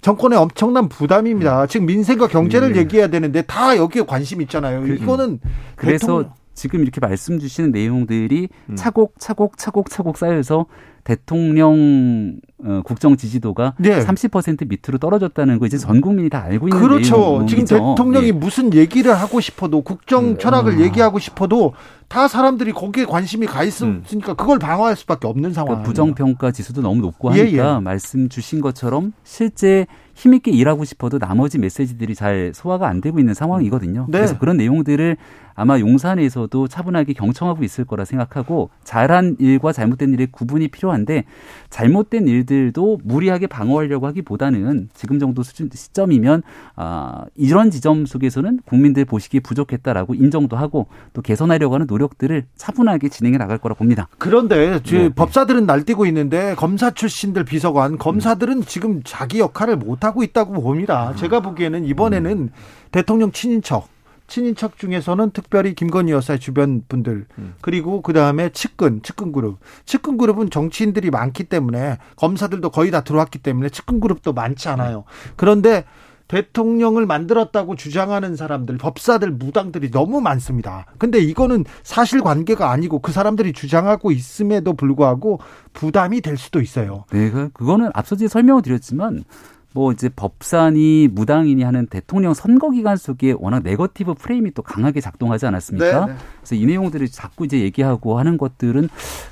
[0.00, 1.62] 정권의 엄청난 부담입니다.
[1.62, 1.68] 음.
[1.68, 2.76] 지금 민생과 경제를 음.
[2.76, 4.82] 얘기해야 되는데 다 여기에 관심 있잖아요.
[4.82, 5.40] 그, 이거는
[5.76, 6.39] 그래서 대통령...
[6.60, 8.76] 지금 이렇게 말씀 주시는 내용들이 음.
[8.76, 10.66] 차곡 차곡 차곡 차곡 쌓여서
[11.04, 14.04] 대통령 어, 국정 지지도가 네.
[14.04, 17.16] 30% 밑으로 떨어졌다는 거 이제 전 국민이 다 알고 있는 그렇죠.
[17.16, 17.46] 내용이죠.
[17.46, 18.32] 지금 대통령이 네.
[18.32, 20.38] 무슨 얘기를 하고 싶어도 국정 음.
[20.38, 20.80] 철학을 음.
[20.80, 21.72] 얘기하고 싶어도
[22.08, 24.36] 다 사람들이 거기에 관심이 가 있으니까 음.
[24.36, 25.68] 그걸 방어할 수밖에 없는 상황.
[25.68, 27.80] 그러니까 부정 평가 지수도 너무 높고 하니까 예, 예.
[27.80, 33.32] 말씀 주신 것처럼 실제 힘 있게 일하고 싶어도 나머지 메시지들이 잘 소화가 안 되고 있는
[33.32, 34.06] 상황이거든요.
[34.10, 34.18] 네.
[34.18, 35.16] 그래서 그런 내용들을
[35.60, 41.24] 아마 용산에서도 차분하게 경청하고 있을 거라 생각하고 잘한 일과 잘못된 일의 구분이 필요한데
[41.68, 46.42] 잘못된 일들도 무리하게 방어하려고 하기보다는 지금 정도 수준 시점이면
[46.76, 53.36] 아 이런 지점 속에서는 국민들 보시기에 부족했다라고 인정도 하고 또 개선하려고 하는 노력들을 차분하게 진행해
[53.36, 54.08] 나갈 거라 봅니다.
[54.16, 55.08] 그런데 네.
[55.10, 61.14] 법사들은 날뛰고 있는데 검사 출신들 비서관 검사들은 지금 자기 역할을 못 하고 있다고 봅니다.
[61.16, 62.48] 제가 보기에는 이번에는 음.
[62.92, 63.99] 대통령 친인척
[64.30, 67.54] 친인척 중에서는 특별히 김건희 여사의 주변 분들 음.
[67.60, 73.40] 그리고 그 다음에 측근 측근 그룹 측근 그룹은 정치인들이 많기 때문에 검사들도 거의 다 들어왔기
[73.40, 75.04] 때문에 측근 그룹도 많지 않아요.
[75.36, 75.84] 그런데
[76.30, 80.86] 대통령을 만들었다고 주장하는 사람들, 법사들, 무당들이 너무 많습니다.
[80.96, 85.40] 근데 이거는 사실 관계가 아니고 그 사람들이 주장하고 있음에도 불구하고
[85.72, 87.04] 부담이 될 수도 있어요.
[87.10, 89.24] 네, 그, 그거는 앞서 설명을 드렸지만
[89.72, 95.46] 뭐 이제 법산이 무당인이 하는 대통령 선거 기간 속에 워낙 네거티브 프레임이 또 강하게 작동하지
[95.46, 96.06] 않았습니까?
[96.06, 96.18] 네, 네.
[96.38, 98.88] 그래서 이 내용들을 자꾸 이제 얘기하고 하는 것들은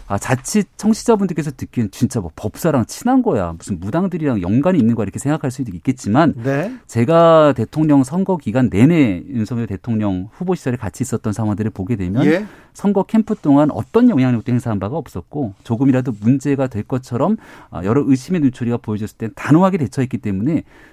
[0.07, 5.19] 아 자칫 청취자분들께서 듣기엔 진짜 뭐 법사랑 친한 거야 무슨 무당들이랑 연관이 있는 거야 이렇게
[5.19, 6.73] 생각할 수도 있겠지만 네.
[6.87, 12.47] 제가 대통령 선거 기간 내내 윤석열 대통령 후보 시절에 같이 있었던 상황들을 보게 되면 예.
[12.73, 17.37] 선거 캠프 동안 어떤 영향력도 행사한 바가 없었고 조금이라도 문제가 될 것처럼
[17.71, 20.28] 아, 여러 의심의 눈초리가 보여졌을 때 단호하게 대처했기 때문에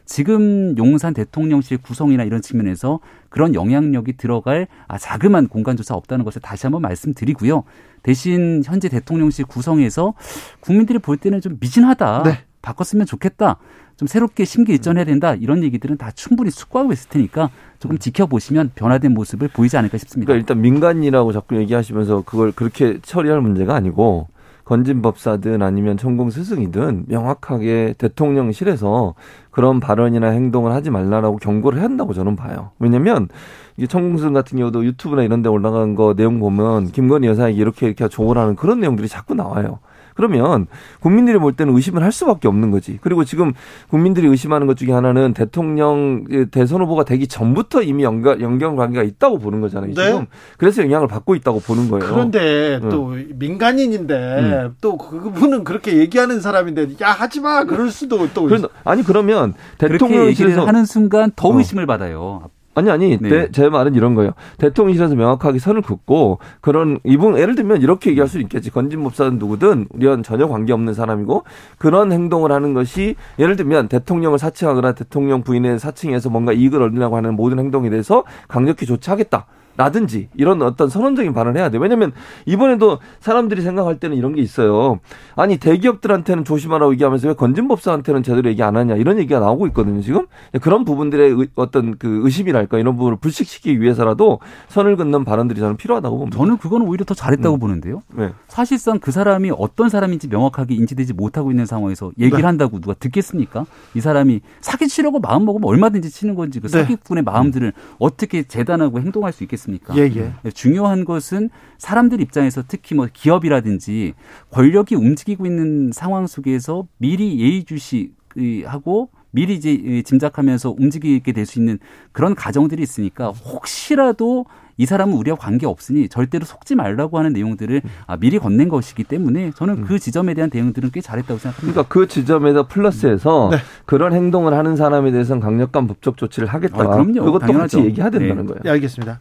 [0.05, 6.65] 지금 용산 대통령실 구성이나 이런 측면에서 그런 영향력이 들어갈 아, 자그만 공간조차 없다는 것을 다시
[6.65, 7.63] 한번 말씀드리고요.
[8.03, 10.13] 대신 현재 대통령실 구성에서
[10.59, 12.23] 국민들이 볼 때는 좀 미진하다.
[12.23, 12.39] 네.
[12.61, 13.57] 바꿨으면 좋겠다.
[13.97, 19.13] 좀 새롭게 심기 일전해야 된다 이런 얘기들은 다 충분히 숙고하고 있을 테니까 조금 지켜보시면 변화된
[19.13, 20.27] 모습을 보이지 않을까 싶습니다.
[20.27, 24.27] 그러니까 일단 민간이라고 자꾸 얘기하시면서 그걸 그렇게 처리할 문제가 아니고
[24.65, 29.13] 건진 법사든 아니면 천공 스승이든 명확하게 대통령실에서
[29.51, 32.71] 그런 발언이나 행동을 하지 말라라고 경고를 한다고 저는 봐요.
[32.79, 33.29] 왜냐면
[33.77, 38.07] 이게 스승 같은 경우도 유튜브나 이런 데 올라간 거 내용 보면 김건희 여사에게 이렇게 이렇게
[38.07, 39.79] 조언 하는 그런 내용들이 자꾸 나와요.
[40.15, 40.67] 그러면
[41.01, 42.97] 국민들이 볼 때는 의심을 할 수밖에 없는 거지.
[43.01, 43.53] 그리고 지금
[43.89, 49.37] 국민들이 의심하는 것 중에 하나는 대통령 대선 후보가 되기 전부터 이미 연결, 연결 관계가 있다고
[49.39, 49.93] 보는 거잖아요.
[49.93, 50.05] 네.
[50.05, 50.25] 지금
[50.57, 52.05] 그래서 영향을 받고 있다고 보는 거예요.
[52.05, 52.89] 그런데 네.
[52.89, 54.75] 또 민간인인데 음.
[54.81, 58.49] 또 그분은 그렇게 얘기하는 사람인데 야 하지 마 그럴 수도 또
[58.83, 61.57] 아니 그러면 대통령실에서 하는 순간 더 어.
[61.57, 61.87] 의심을 어.
[61.87, 62.49] 받아요.
[62.75, 63.29] 아니 아니 네.
[63.29, 64.31] 내, 제 말은 이런 거예요.
[64.57, 68.69] 대통령실에서 명확하게 선을 긋고 그런 이분 예를 들면 이렇게 얘기할 수 있겠지.
[68.69, 71.45] 건진 법사는 누구든 우리와는 전혀 관계 없는 사람이고
[71.77, 77.35] 그런 행동을 하는 것이 예를 들면 대통령을 사칭하거나 대통령 부인의 사칭해서 뭔가 이익을 얻으려고 하는
[77.35, 79.45] 모든 행동에 대해서 강력히 조치하겠다.
[79.77, 81.77] 라든지 이런 어떤 선언적인 발언을 해야 돼.
[81.77, 82.13] 왜냐면
[82.45, 84.99] 이번에도 사람들이 생각할 때는 이런 게 있어요.
[85.35, 90.01] 아니 대기업들한테는 조심하라고 얘기하면서 왜 건진법사한테는 제대로 얘기 안 하냐 이런 얘기가 나오고 있거든요.
[90.01, 90.27] 지금
[90.61, 96.37] 그런 부분들의 어떤 그 의심이랄까 이런 부분을 불식시키기 위해서라도 선을 긋는 발언들이 저는 필요하다고 봅니다.
[96.37, 97.59] 저는 그거는 오히려 더 잘했다고 음.
[97.59, 98.01] 보는데요.
[98.13, 98.31] 네.
[98.47, 102.45] 사실상 그 사람이 어떤 사람인지 명확하게 인지되지 못하고 있는 상황에서 얘기를 네.
[102.45, 103.65] 한다고 누가 듣겠습니까?
[103.93, 106.79] 이 사람이 사기 치려고 마음 먹으면 얼마든지 치는 건지 그 네.
[106.79, 107.31] 사기꾼의 네.
[107.31, 109.64] 마음들을 어떻게 재단하고 행동할 수 있겠습니까?
[109.65, 109.95] 않습니까?
[109.97, 110.33] 예, 예.
[110.43, 114.13] 네, 중요한 것은 사람들 입장에서 특히 뭐 기업이라든지
[114.51, 121.77] 권력이 움직이고 있는 상황 속에서 미리 예의주시하고 미리 이제 짐작하면서 움직이게 될 수 있는
[122.13, 124.45] 그런 가정들이 있으니까 혹시라도
[124.77, 129.51] 이 사람은 우리와 관계 없으니 절대로 속지 말라고 하는 내용들을 아, 미리 건넨 것이기 때문에
[129.55, 131.73] 저는 그 지점에 대한 대응들은 꽤 잘했다고 생각합니다.
[131.73, 133.57] 그러니까 그 지점에서 플러스해서 네.
[133.85, 136.75] 그런 행동을 하는 사람에 대해서는 강력한 법적 조치를 하겠다.
[136.83, 137.23] 아, 그럼요.
[137.23, 137.77] 그것도 당연하죠.
[137.77, 138.47] 같이 얘기해야 된다는 네.
[138.47, 138.61] 거예요.
[138.63, 139.19] 네, 알겠습니다.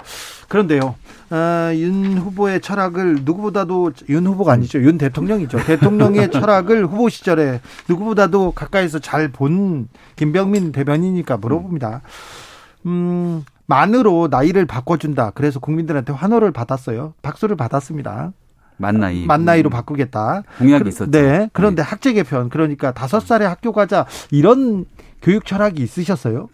[0.49, 0.95] 그런데요,
[1.31, 5.59] 어, 윤 후보의 철학을 누구보다도 윤 후보가 아니죠, 윤 대통령이죠.
[5.65, 12.03] 대통령의 철학을 후보 시절에 누구보다도 가까이서 잘 본 김병민 대변이니까 물어봅니다.
[12.87, 15.31] 음, 만으로 나이를 바꿔준다.
[15.31, 17.15] 그래서 국민들한테 환호를 받았어요.
[17.23, 18.33] 박수를 받았습니다.
[18.77, 19.25] 만 나이.
[19.25, 20.43] 만 나이로 바꾸겠다.
[20.59, 21.11] 공약이 있었죠.
[21.11, 21.49] 네.
[21.53, 21.89] 그런데 네.
[21.89, 24.85] 학제 개편 그러니까 다섯 살에 학교 가자 이런
[25.23, 26.49] 교육 철학이 있으셨어요?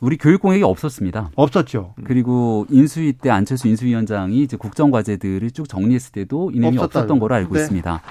[0.00, 1.30] 우리 교육 공약이 없었습니다.
[1.36, 1.94] 없었죠.
[2.04, 7.34] 그리고 인수위 때 안철수 인수위원장이 이제 국정 과제들을 쭉 정리했을 때도 이 내용이 없었던 걸로
[7.34, 7.60] 알고 네.
[7.60, 8.02] 있습니다.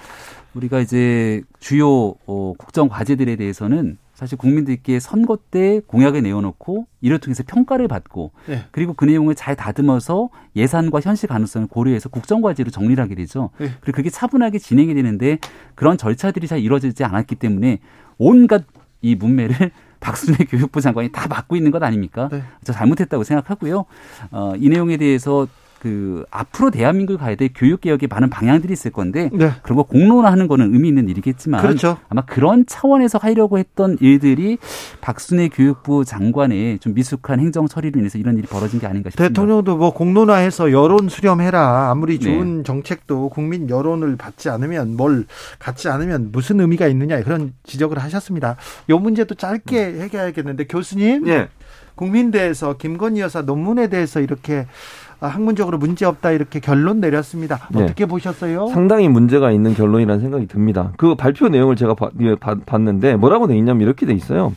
[0.56, 7.44] 우리가 이제 주요 어, 국정 과제들에 대해서는 사실 국민들께 선거 때 공약을 내어놓고 이를 통해서
[7.46, 8.64] 평가를 받고 네.
[8.72, 13.50] 그리고 그 내용을 잘 다듬어서 예산과 현실 가능성을 고려해서 국정과제로 정리를 하게 되죠.
[13.58, 13.70] 네.
[13.82, 15.38] 그리고 그게 차분하게 진행이 되는데
[15.76, 17.80] 그런 절차들이 잘 이루어지지 않았기 때문에
[18.18, 18.64] 온갖
[19.02, 22.30] 이 문매를 박순애 교육부 장관이 다 맡고 있는 것 아닙니까?
[22.32, 22.42] 네.
[22.64, 23.86] 저 잘못했다고 생각하고요.
[24.32, 25.48] 어, 이 내용에 대해서
[25.80, 29.52] 그 앞으로 대한민국이 가야 될 교육 개혁에 많은 방향들이 있을 건데 네.
[29.62, 31.98] 그런 거 공론화하는 거는 의미 있는 일이겠지만 그렇죠.
[32.10, 34.58] 아마 그런 차원에서 하려고 했던 일들이
[35.02, 39.30] 박순애 교육부 장관의 좀 미숙한 행정 처리로 인해서 이런 일이 벌어진 게 아닌가 싶습니다.
[39.30, 41.92] 대통령도 뭐 공론화해서 여론 수렴해라.
[41.92, 42.26] 아무리 네.
[42.26, 42.64] 좋은 네.
[42.64, 45.26] 정책도 국민 여론을 받지 않으면 뭘
[45.60, 48.56] 갖지 않으면 무슨 의미가 있느냐 그런 지적을 하셨습니다.
[48.90, 50.02] 이 문제도 짧게 음.
[50.02, 51.48] 해결해야겠는데 교수님, 네.
[51.96, 57.68] 국민대에서 김건희 여사 논문에 대해서 이렇게 아, 학문적으로 문제 없다 이렇게 결론 내렸습니다.
[57.72, 57.84] 네.
[57.84, 58.10] 어떻게 네.
[58.10, 58.68] 보셨어요?
[58.68, 60.92] 상당히 문제가 있는 결론이라는 생각이 듭니다.
[60.98, 64.54] 그 발표 내용을 제가 예, 봤는데 뭐라고 돼 있냐면 이렇게 돼 있어요.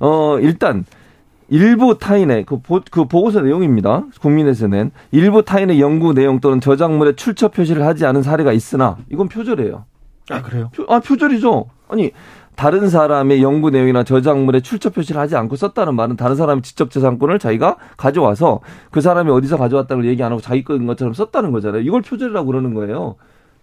[0.00, 0.84] 어 일단
[1.50, 4.04] 일부 타인의 그, 보, 그 보고서 내용입니다.
[4.20, 9.28] 국민에서 낸 일부 타인의 연구 내용 또는 저작물에 출처 표시를 하지 않은 사례가 있으나 이건
[9.28, 9.84] 표절이에요.
[10.30, 10.70] 아 그래요?
[10.74, 11.66] 표, 아 표절이죠.
[11.88, 12.12] 아니
[12.58, 17.38] 다른 사람의 연구 내용이나 저작물에 출처 표시를 하지 않고 썼다는 말은 다른 사람의 지적 재산권을
[17.38, 18.58] 자기가 가져와서
[18.90, 21.82] 그 사람이 어디서 가져왔다는 걸 얘기 안 하고 자기 거인 것처럼 썼다는 거잖아요.
[21.82, 23.14] 이걸 표절이라고 그러는 거예요.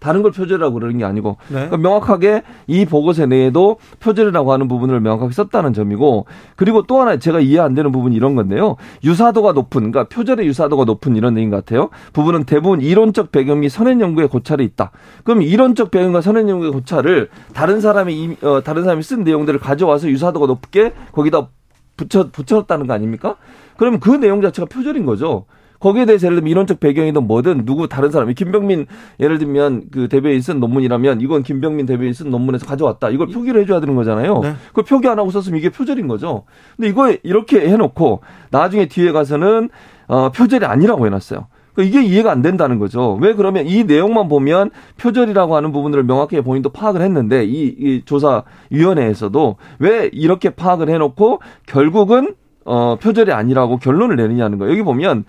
[0.06, 1.54] 다른 걸 표절이라고 그러는 게 아니고 네.
[1.54, 7.40] 그러니까 명확하게 이 보고서 내에도 표절이라고 하는 부분을 명확하게 썼다는 점이고 그리고 또 하나 제가
[7.40, 8.76] 이해 안 되는 부분이 이런 건데요.
[9.02, 11.90] 유사도가 높은 그러니까 표절의 유사도가 높은 이런 얘기인 것 같아요.
[12.12, 14.92] 부분은 대부분 이론적 배경 및 선행 연구에 고찰이 있다.
[15.24, 20.46] 그럼 이론적 배경과 선행 연구의 고찰을 다른 사람이 어, 다른 사람이 쓴 내용들을 가져와서 유사도가
[20.46, 21.48] 높게 거기다
[21.96, 23.34] 붙여 붙였다는 거 아닙니까?
[23.76, 25.46] 그러면 그 내용 자체가 표절인 거죠.
[25.80, 28.86] 거기에 대해서 예를 들면 이론적 배경이든 뭐든 누구 다른 사람이 김병민
[29.20, 33.10] 예를 들면 그 대변인 쓴 논문이라면 이건 김병민 대변인 쓴 논문에서 가져왔다.
[33.10, 34.40] 이걸 표기를 해줘야 되는 거잖아요.
[34.40, 34.54] 네.
[34.68, 36.44] 그걸 표기 안 하고 썼으면 이게 표절인 거죠.
[36.76, 39.70] 근데 이거 이렇게 해놓고 나중에 뒤에 가서는
[40.08, 41.46] 어, 표절이 아니라고 해놨어요.
[41.76, 43.18] 그러니까 이게 이해가 안 된다는 거죠.
[43.20, 49.56] 왜 그러면 이 내용만 보면 표절이라고 하는 부분들을 명확하게 본인도 파악을 했는데 이, 이 조사위원회에서도
[49.80, 52.34] 왜 이렇게 파악을 해놓고 결국은
[52.64, 54.72] 어, 표절이 아니라고 결론을 내느냐는 거예요.
[54.72, 55.24] 여기 보면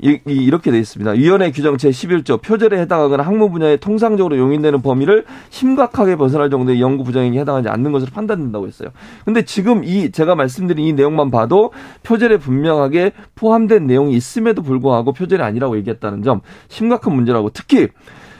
[0.00, 1.12] 이렇게 돼 있습니다.
[1.12, 7.40] 위원회 규정 제11조 표절에 해당하거나 학문 분야에 통상적으로 용인되는 범위를 심각하게 벗어날 정도의 연구 부정행위에
[7.40, 8.90] 해당하지 않는 것으로 판단된다고 했어요.
[9.24, 11.72] 근데 지금 이 제가 말씀드린 이 내용만 봐도
[12.04, 17.88] 표절에 분명하게 포함된 내용이 있음에도 불구하고 표절이 아니라고 얘기했다는 점 심각한 문제라고 특히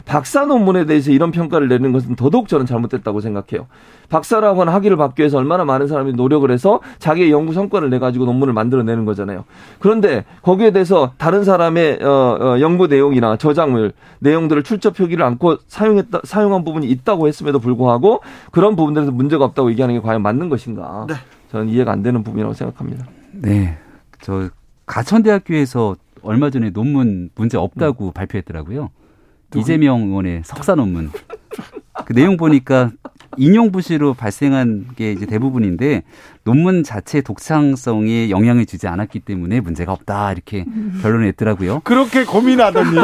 [0.09, 3.67] 박사 논문에 대해서 이런 평가를 내는 것은 더더욱 저는 잘못됐다고 생각해요.
[4.09, 8.25] 박사라고 하는 학위를 받기 위해서 얼마나 많은 사람이 노력을 해서 자기의 연구 성과를 내 가지고
[8.25, 9.45] 논문을 만들어내는 거잖아요.
[9.81, 16.21] 그런데 거기에 대해서 다른 사람의 어, 어, 연구 내용이나 저작물 내용들을 출처 표기를 않고 사용했다
[16.25, 21.05] 사용한 부분이 있다고 했음에도 불구하고 그런 부분들에서 문제가 없다고 얘기하는 게 과연 맞는 것인가?
[21.07, 21.17] 네.
[21.53, 23.07] 저는 이해가 안 되는 부분이라고 생각합니다.
[23.33, 23.77] 네,
[24.23, 24.49] 저
[24.87, 28.13] 가천대학교에서 얼마 전에 논문 문제 없다고 음.
[28.13, 28.89] 발표했더라고요.
[29.51, 29.61] 누구?
[29.61, 31.11] 이재명 의원의 석사 논문.
[32.05, 32.91] 그 내용 보니까
[33.37, 36.03] 인용 부시로 발생한 게 이제 대부분인데
[36.45, 40.65] 논문 자체 독창성에 영향을 주지 않았기 때문에 문제가 없다 이렇게
[41.03, 41.81] 결론을 냈더라고요.
[41.85, 42.99] 그렇게 고민하더니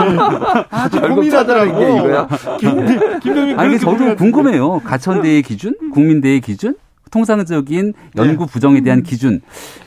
[0.70, 1.78] 아주 고민하더라고.
[1.78, 2.28] 게 이거야.
[2.58, 4.80] 김, 김 아니 저도 궁금해요.
[4.80, 6.74] 가천대의 기준, 국민대의 기준,
[7.10, 9.40] 통상적인 연구 부정에 대한 기준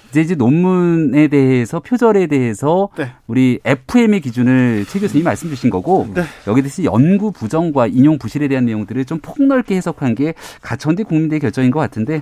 [0.09, 3.11] 이제 이제 논문에 대해서 표절에 대해서 네.
[3.27, 6.23] 우리 FM의 기준을 최 교수님이 말씀 주신 거고 네.
[6.47, 11.71] 여기 대해서 연구 부정과 인용 부실에 대한 내용들을 좀 폭넓게 해석한 게 가천대 국민대 결정인
[11.71, 12.21] 것 같은데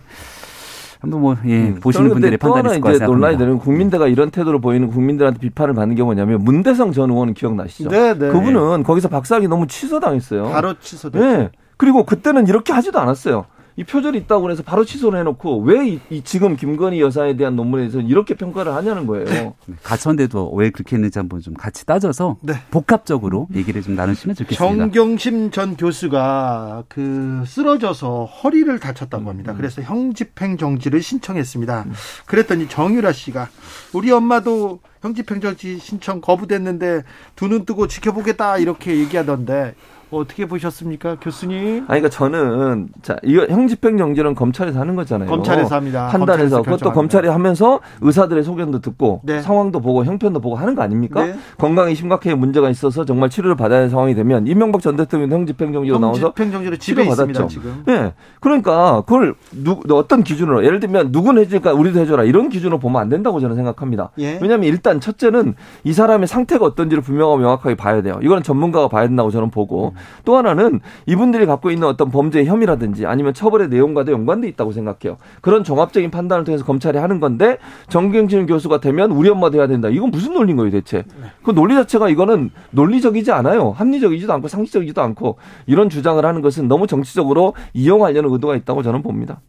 [1.00, 4.88] 한번 뭐 예, 음, 보시는 분들의 판단이 있을 것같습니다 논란이 되는 국민대가 이런 태도를 보이는
[4.90, 7.90] 국민들한테 비판을 받는 게 뭐냐면 문대성 전 의원 기억나시죠?
[7.90, 8.30] 네, 네.
[8.30, 10.50] 그분은 거기서 박사학위 너무 취소당했어요.
[10.50, 11.24] 바로 취소됐죠.
[11.24, 11.50] 네.
[11.78, 13.46] 그리고 그때는 이렇게 하지도 않았어요.
[13.78, 18.00] 이 표절이 있다고 해서 바로 취소를 해놓고 왜 이, 지금 김건희 여사에 대한 논문에 대해서
[18.00, 19.26] 이렇게 평가를 하냐는 거예요.
[19.26, 19.76] 네.
[19.84, 22.54] 가천대도 왜 그렇게 했는지 한번 좀 같이 따져서 네.
[22.72, 24.78] 복합적으로 얘기를 좀 나누시면 좋겠습니다.
[24.78, 29.52] 정경심 전 교수가 그 쓰러져서 허리를 다쳤다고 합니다.
[29.52, 29.58] 음.
[29.58, 31.84] 그래서 형집행 정지를 신청했습니다.
[31.88, 31.94] 음.
[32.26, 33.50] 그랬더니 정유라 씨가
[33.92, 37.04] 우리 엄마도 형집행 정지 신청 거부됐는데
[37.36, 39.76] 두 눈 뜨고 지켜보겠다 이렇게 얘기하던데
[40.12, 41.86] 어떻게 보셨습니까, 교수님?
[41.88, 45.30] 아니, 그러니까 저는 자 이거 형집행 정지는 검찰에서 하는 거잖아요.
[45.30, 46.08] 검찰에서 합니다.
[46.08, 49.42] 판단해서 그것도 검찰이 하면서 의사들의 소견도 듣고 네.
[49.42, 51.26] 상황도 보고 형편도 보고 하는 거 아닙니까?
[51.26, 51.36] 네.
[51.58, 56.00] 건강이 심각하게 문제가 있어서 정말 치료를 받아야 하는 상황이 되면 이명박 전 대통령 형집행 정지로
[56.00, 57.48] 나와서 형집행 정지로 치료 받았죠.
[57.48, 57.84] 지금.
[57.86, 63.02] 네, 그러니까 그걸 누, 어떤 기준으로 예를 들면 누군 해줄까 우리도 해줘라 이런 기준으로 보면
[63.02, 64.12] 안 된다고 저는 생각합니다.
[64.20, 64.40] 예.
[64.42, 68.20] 왜냐하면 일단 첫째는 이 사람의 상태가 어떤지를 분명하고 명확하게 봐야 돼요.
[68.22, 69.95] 이거는 전문가가 봐야 된다고 저는 보고 음.
[70.24, 75.18] 또 하나는 이분들이 갖고 있는 어떤 범죄 혐의라든지 아니면 처벌의 내용과도 연관돼 있다고 생각해요.
[75.42, 77.58] 그런 종합적인 판단을 통해서 검찰이 하는 건데
[77.90, 79.90] 정경진 교수가 되면 우리 엄마도 해야 된다.
[79.90, 81.04] 이건 무슨 논리인 거예요, 대체?
[81.44, 83.72] 그 논리 자체가 이거는 논리적이지 않아요.
[83.72, 89.42] 합리적이지도 않고 상식적이지도 않고 이런 주장을 하는 것은 너무 정치적으로 이용하려는 의도가 있다고 저는 봅니다.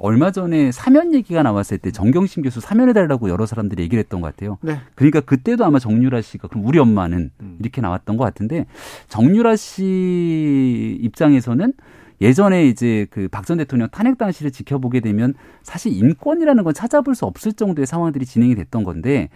[0.00, 4.58] 얼마 전에 사면 얘기가 나왔을 때 정경심 교수 사면해달라고 여러 사람들이 얘기를 했던 것 같아요.
[4.62, 4.78] 네.
[4.94, 7.56] 그러니까 그때도 아마 정유라 씨가 그럼 우리 엄마는 음.
[7.60, 8.66] 이렇게 나왔던 것 같은데
[9.08, 11.72] 정유라 씨 입장에서는
[12.20, 17.24] 예전에 이제 그 박 전 대통령 탄핵 당시를 지켜보게 되면 사실 인권이라는 건 찾아볼 수
[17.26, 19.28] 없을 정도의 상황들이 진행이 됐던 건데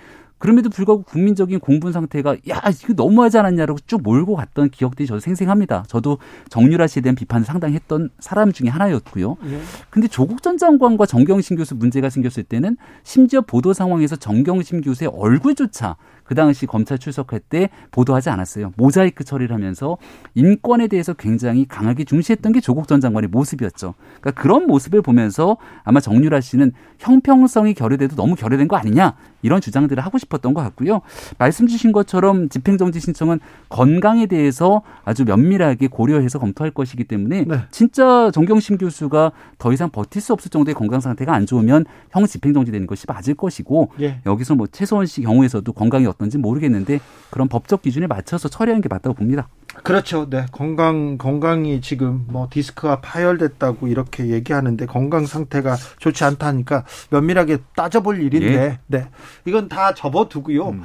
[0.43, 5.85] 그럼에도 불구하고 국민적인 공분 상태가 야 이거 너무하지 않았냐라고 쭉 몰고 갔던 기억들이 저도 생생합니다.
[5.87, 9.37] 저도 정유라 씨에 대한 비판을 상당히 했던 사람 중에 하나였고요.
[9.45, 9.61] 예.
[9.89, 15.95] 근데 조국 전 장관과 정경심 교수 문제가 생겼을 때는 심지어 보도 상황에서 정경심 교수의 얼굴조차
[16.25, 18.73] 그 당시 검찰 출석할 때 보도하지 않았어요.
[18.77, 19.97] 모자이크 처리를 하면서
[20.35, 23.95] 인권에 대해서 굉장히 강하게 중시했던 게 조국 전 장관의 모습이었죠.
[24.21, 30.03] 그러니까 그런 모습을 보면서 아마 정유라 씨는 형평성이 결여돼도 너무 결여된 거 아니냐 이런 주장들을
[30.05, 31.03] 하고 싶었던 것 같고요.
[31.39, 37.61] 말씀 주신 것처럼 집행정지 신청은 건강에 대해서 아주 면밀하게 고려해서 검토할 것이기 때문에 네.
[37.71, 42.73] 진짜 정경심 교수가 더 이상 버틸 수 없을 정도의 건강 상태가 안 좋으면 형 집행정지
[42.73, 44.21] 되는 것이 맞을 것이고 예.
[44.27, 47.01] 여기서 뭐 최소원 씨 경우에서도 건강이 어떤지 모르겠는데
[47.31, 49.49] 그런 법적 기준에 맞춰서 처리하는 게 맞다고 봅니다.
[49.83, 50.29] 그렇죠.
[50.29, 50.47] 네.
[50.53, 58.55] 건강, 건강이 지금 뭐 디스크가 파열됐다고 이렇게 얘기하는데 건강 상태가 좋지 않다니까 면밀하게 따져볼 일인데,
[58.55, 58.79] 예.
[58.87, 59.09] 네.
[59.45, 60.69] 이건 다 접어두고요.
[60.69, 60.83] 음.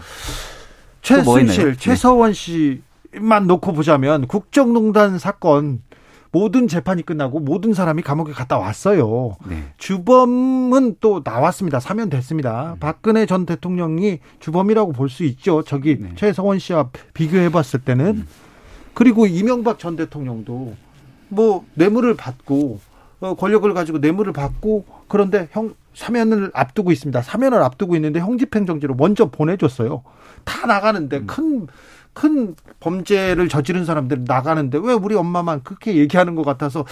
[1.02, 5.82] 최순실, 뭐 최서원 씨만 놓고 보자면 국정농단 사건
[6.32, 9.38] 모든 재판이 끝나고 모든 사람이 감옥에 갔다 왔어요.
[9.48, 9.64] 네.
[9.78, 11.80] 주범은 또 나왔습니다.
[11.80, 12.74] 사면됐습니다.
[12.74, 12.80] 음.
[12.80, 15.64] 박근혜 전 대통령이 주범이라고 볼 수 있죠.
[15.64, 16.12] 저기 네.
[16.16, 18.28] 최서원 씨와 비교해 봤을 때는 음.
[18.98, 20.74] 그리고 이명박 전 대통령도
[21.30, 22.80] 뭐 뇌물을 받고
[23.20, 27.22] 어, 권력을 가지고 뇌물을 받고 그런데 형 사면을 앞두고 있습니다.
[27.22, 30.02] 사면을 앞두고 있는데 형집행정지로 먼저 보내줬어요.
[30.46, 31.28] 다 나가는데 음.
[32.16, 36.84] 큰큰 범죄를 저지른 사람들 나가는데 왜 우리 엄마만 그렇게 얘기하는 것 같아서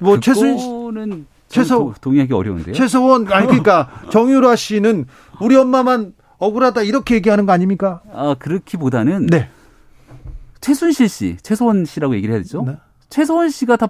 [0.00, 2.74] 뭐 최순 최서 동의하기 어려운데요.
[2.74, 5.06] 최서원 아니 그러니까 정유라 씨는
[5.40, 8.00] 우리 엄마만 억울하다 이렇게 얘기하는 거 아닙니까?
[8.12, 9.50] 아 그렇기보다는 네.
[10.60, 12.62] 최순실 씨, 최서원 씨라고 얘기를 해야 되죠.
[12.62, 12.76] 네.
[13.10, 13.88] 최서원 씨가 다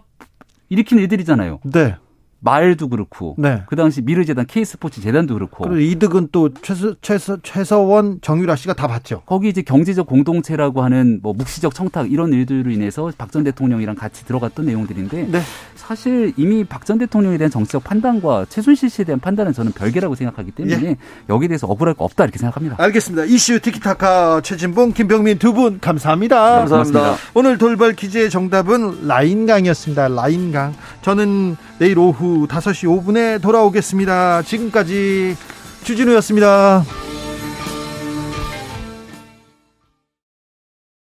[0.69, 1.61] 일으킨 애들이잖아요.
[1.64, 1.97] 네.
[2.41, 3.62] 말도 그렇고 네.
[3.66, 8.86] 그 당시 미르재단 K스포츠 재단도 그렇고 그리고 이득은 또 최서, 최서, 최서원 정유라 씨가 다
[8.86, 9.22] 받죠.
[9.26, 14.24] 거기 이제 경제적 공동체라고 하는 뭐 묵시적 청탁 이런 일들로 인해서 박 전 대통령이랑 같이
[14.24, 15.41] 들어갔던 내용들인데 네.
[15.74, 20.53] 사실 이미 박 전 대통령에 대한 정치적 판단과 최순실 씨에 대한 판단은 저는 별개라고 생각하기
[20.53, 20.97] 때문에 예.
[21.28, 22.76] 여기에 대해서 억울할 거 없다 이렇게 생각합니다.
[22.78, 23.24] 알겠습니다.
[23.26, 26.36] 이슈 티키타카 최진봉 김병민 두 분 감사합니다.
[26.61, 27.01] 감사합니다.
[27.01, 27.30] 고맙습니다.
[27.34, 30.09] 오늘 돌발 퀴즈의 정답은 라인강이었습니다.
[30.09, 30.74] 라인강.
[31.03, 31.99] 저는 내일
[32.29, 34.43] 오후 5시 5분에 돌아오겠습니다.
[34.43, 35.37] 지금까지
[35.83, 36.85] 주진우였습니다.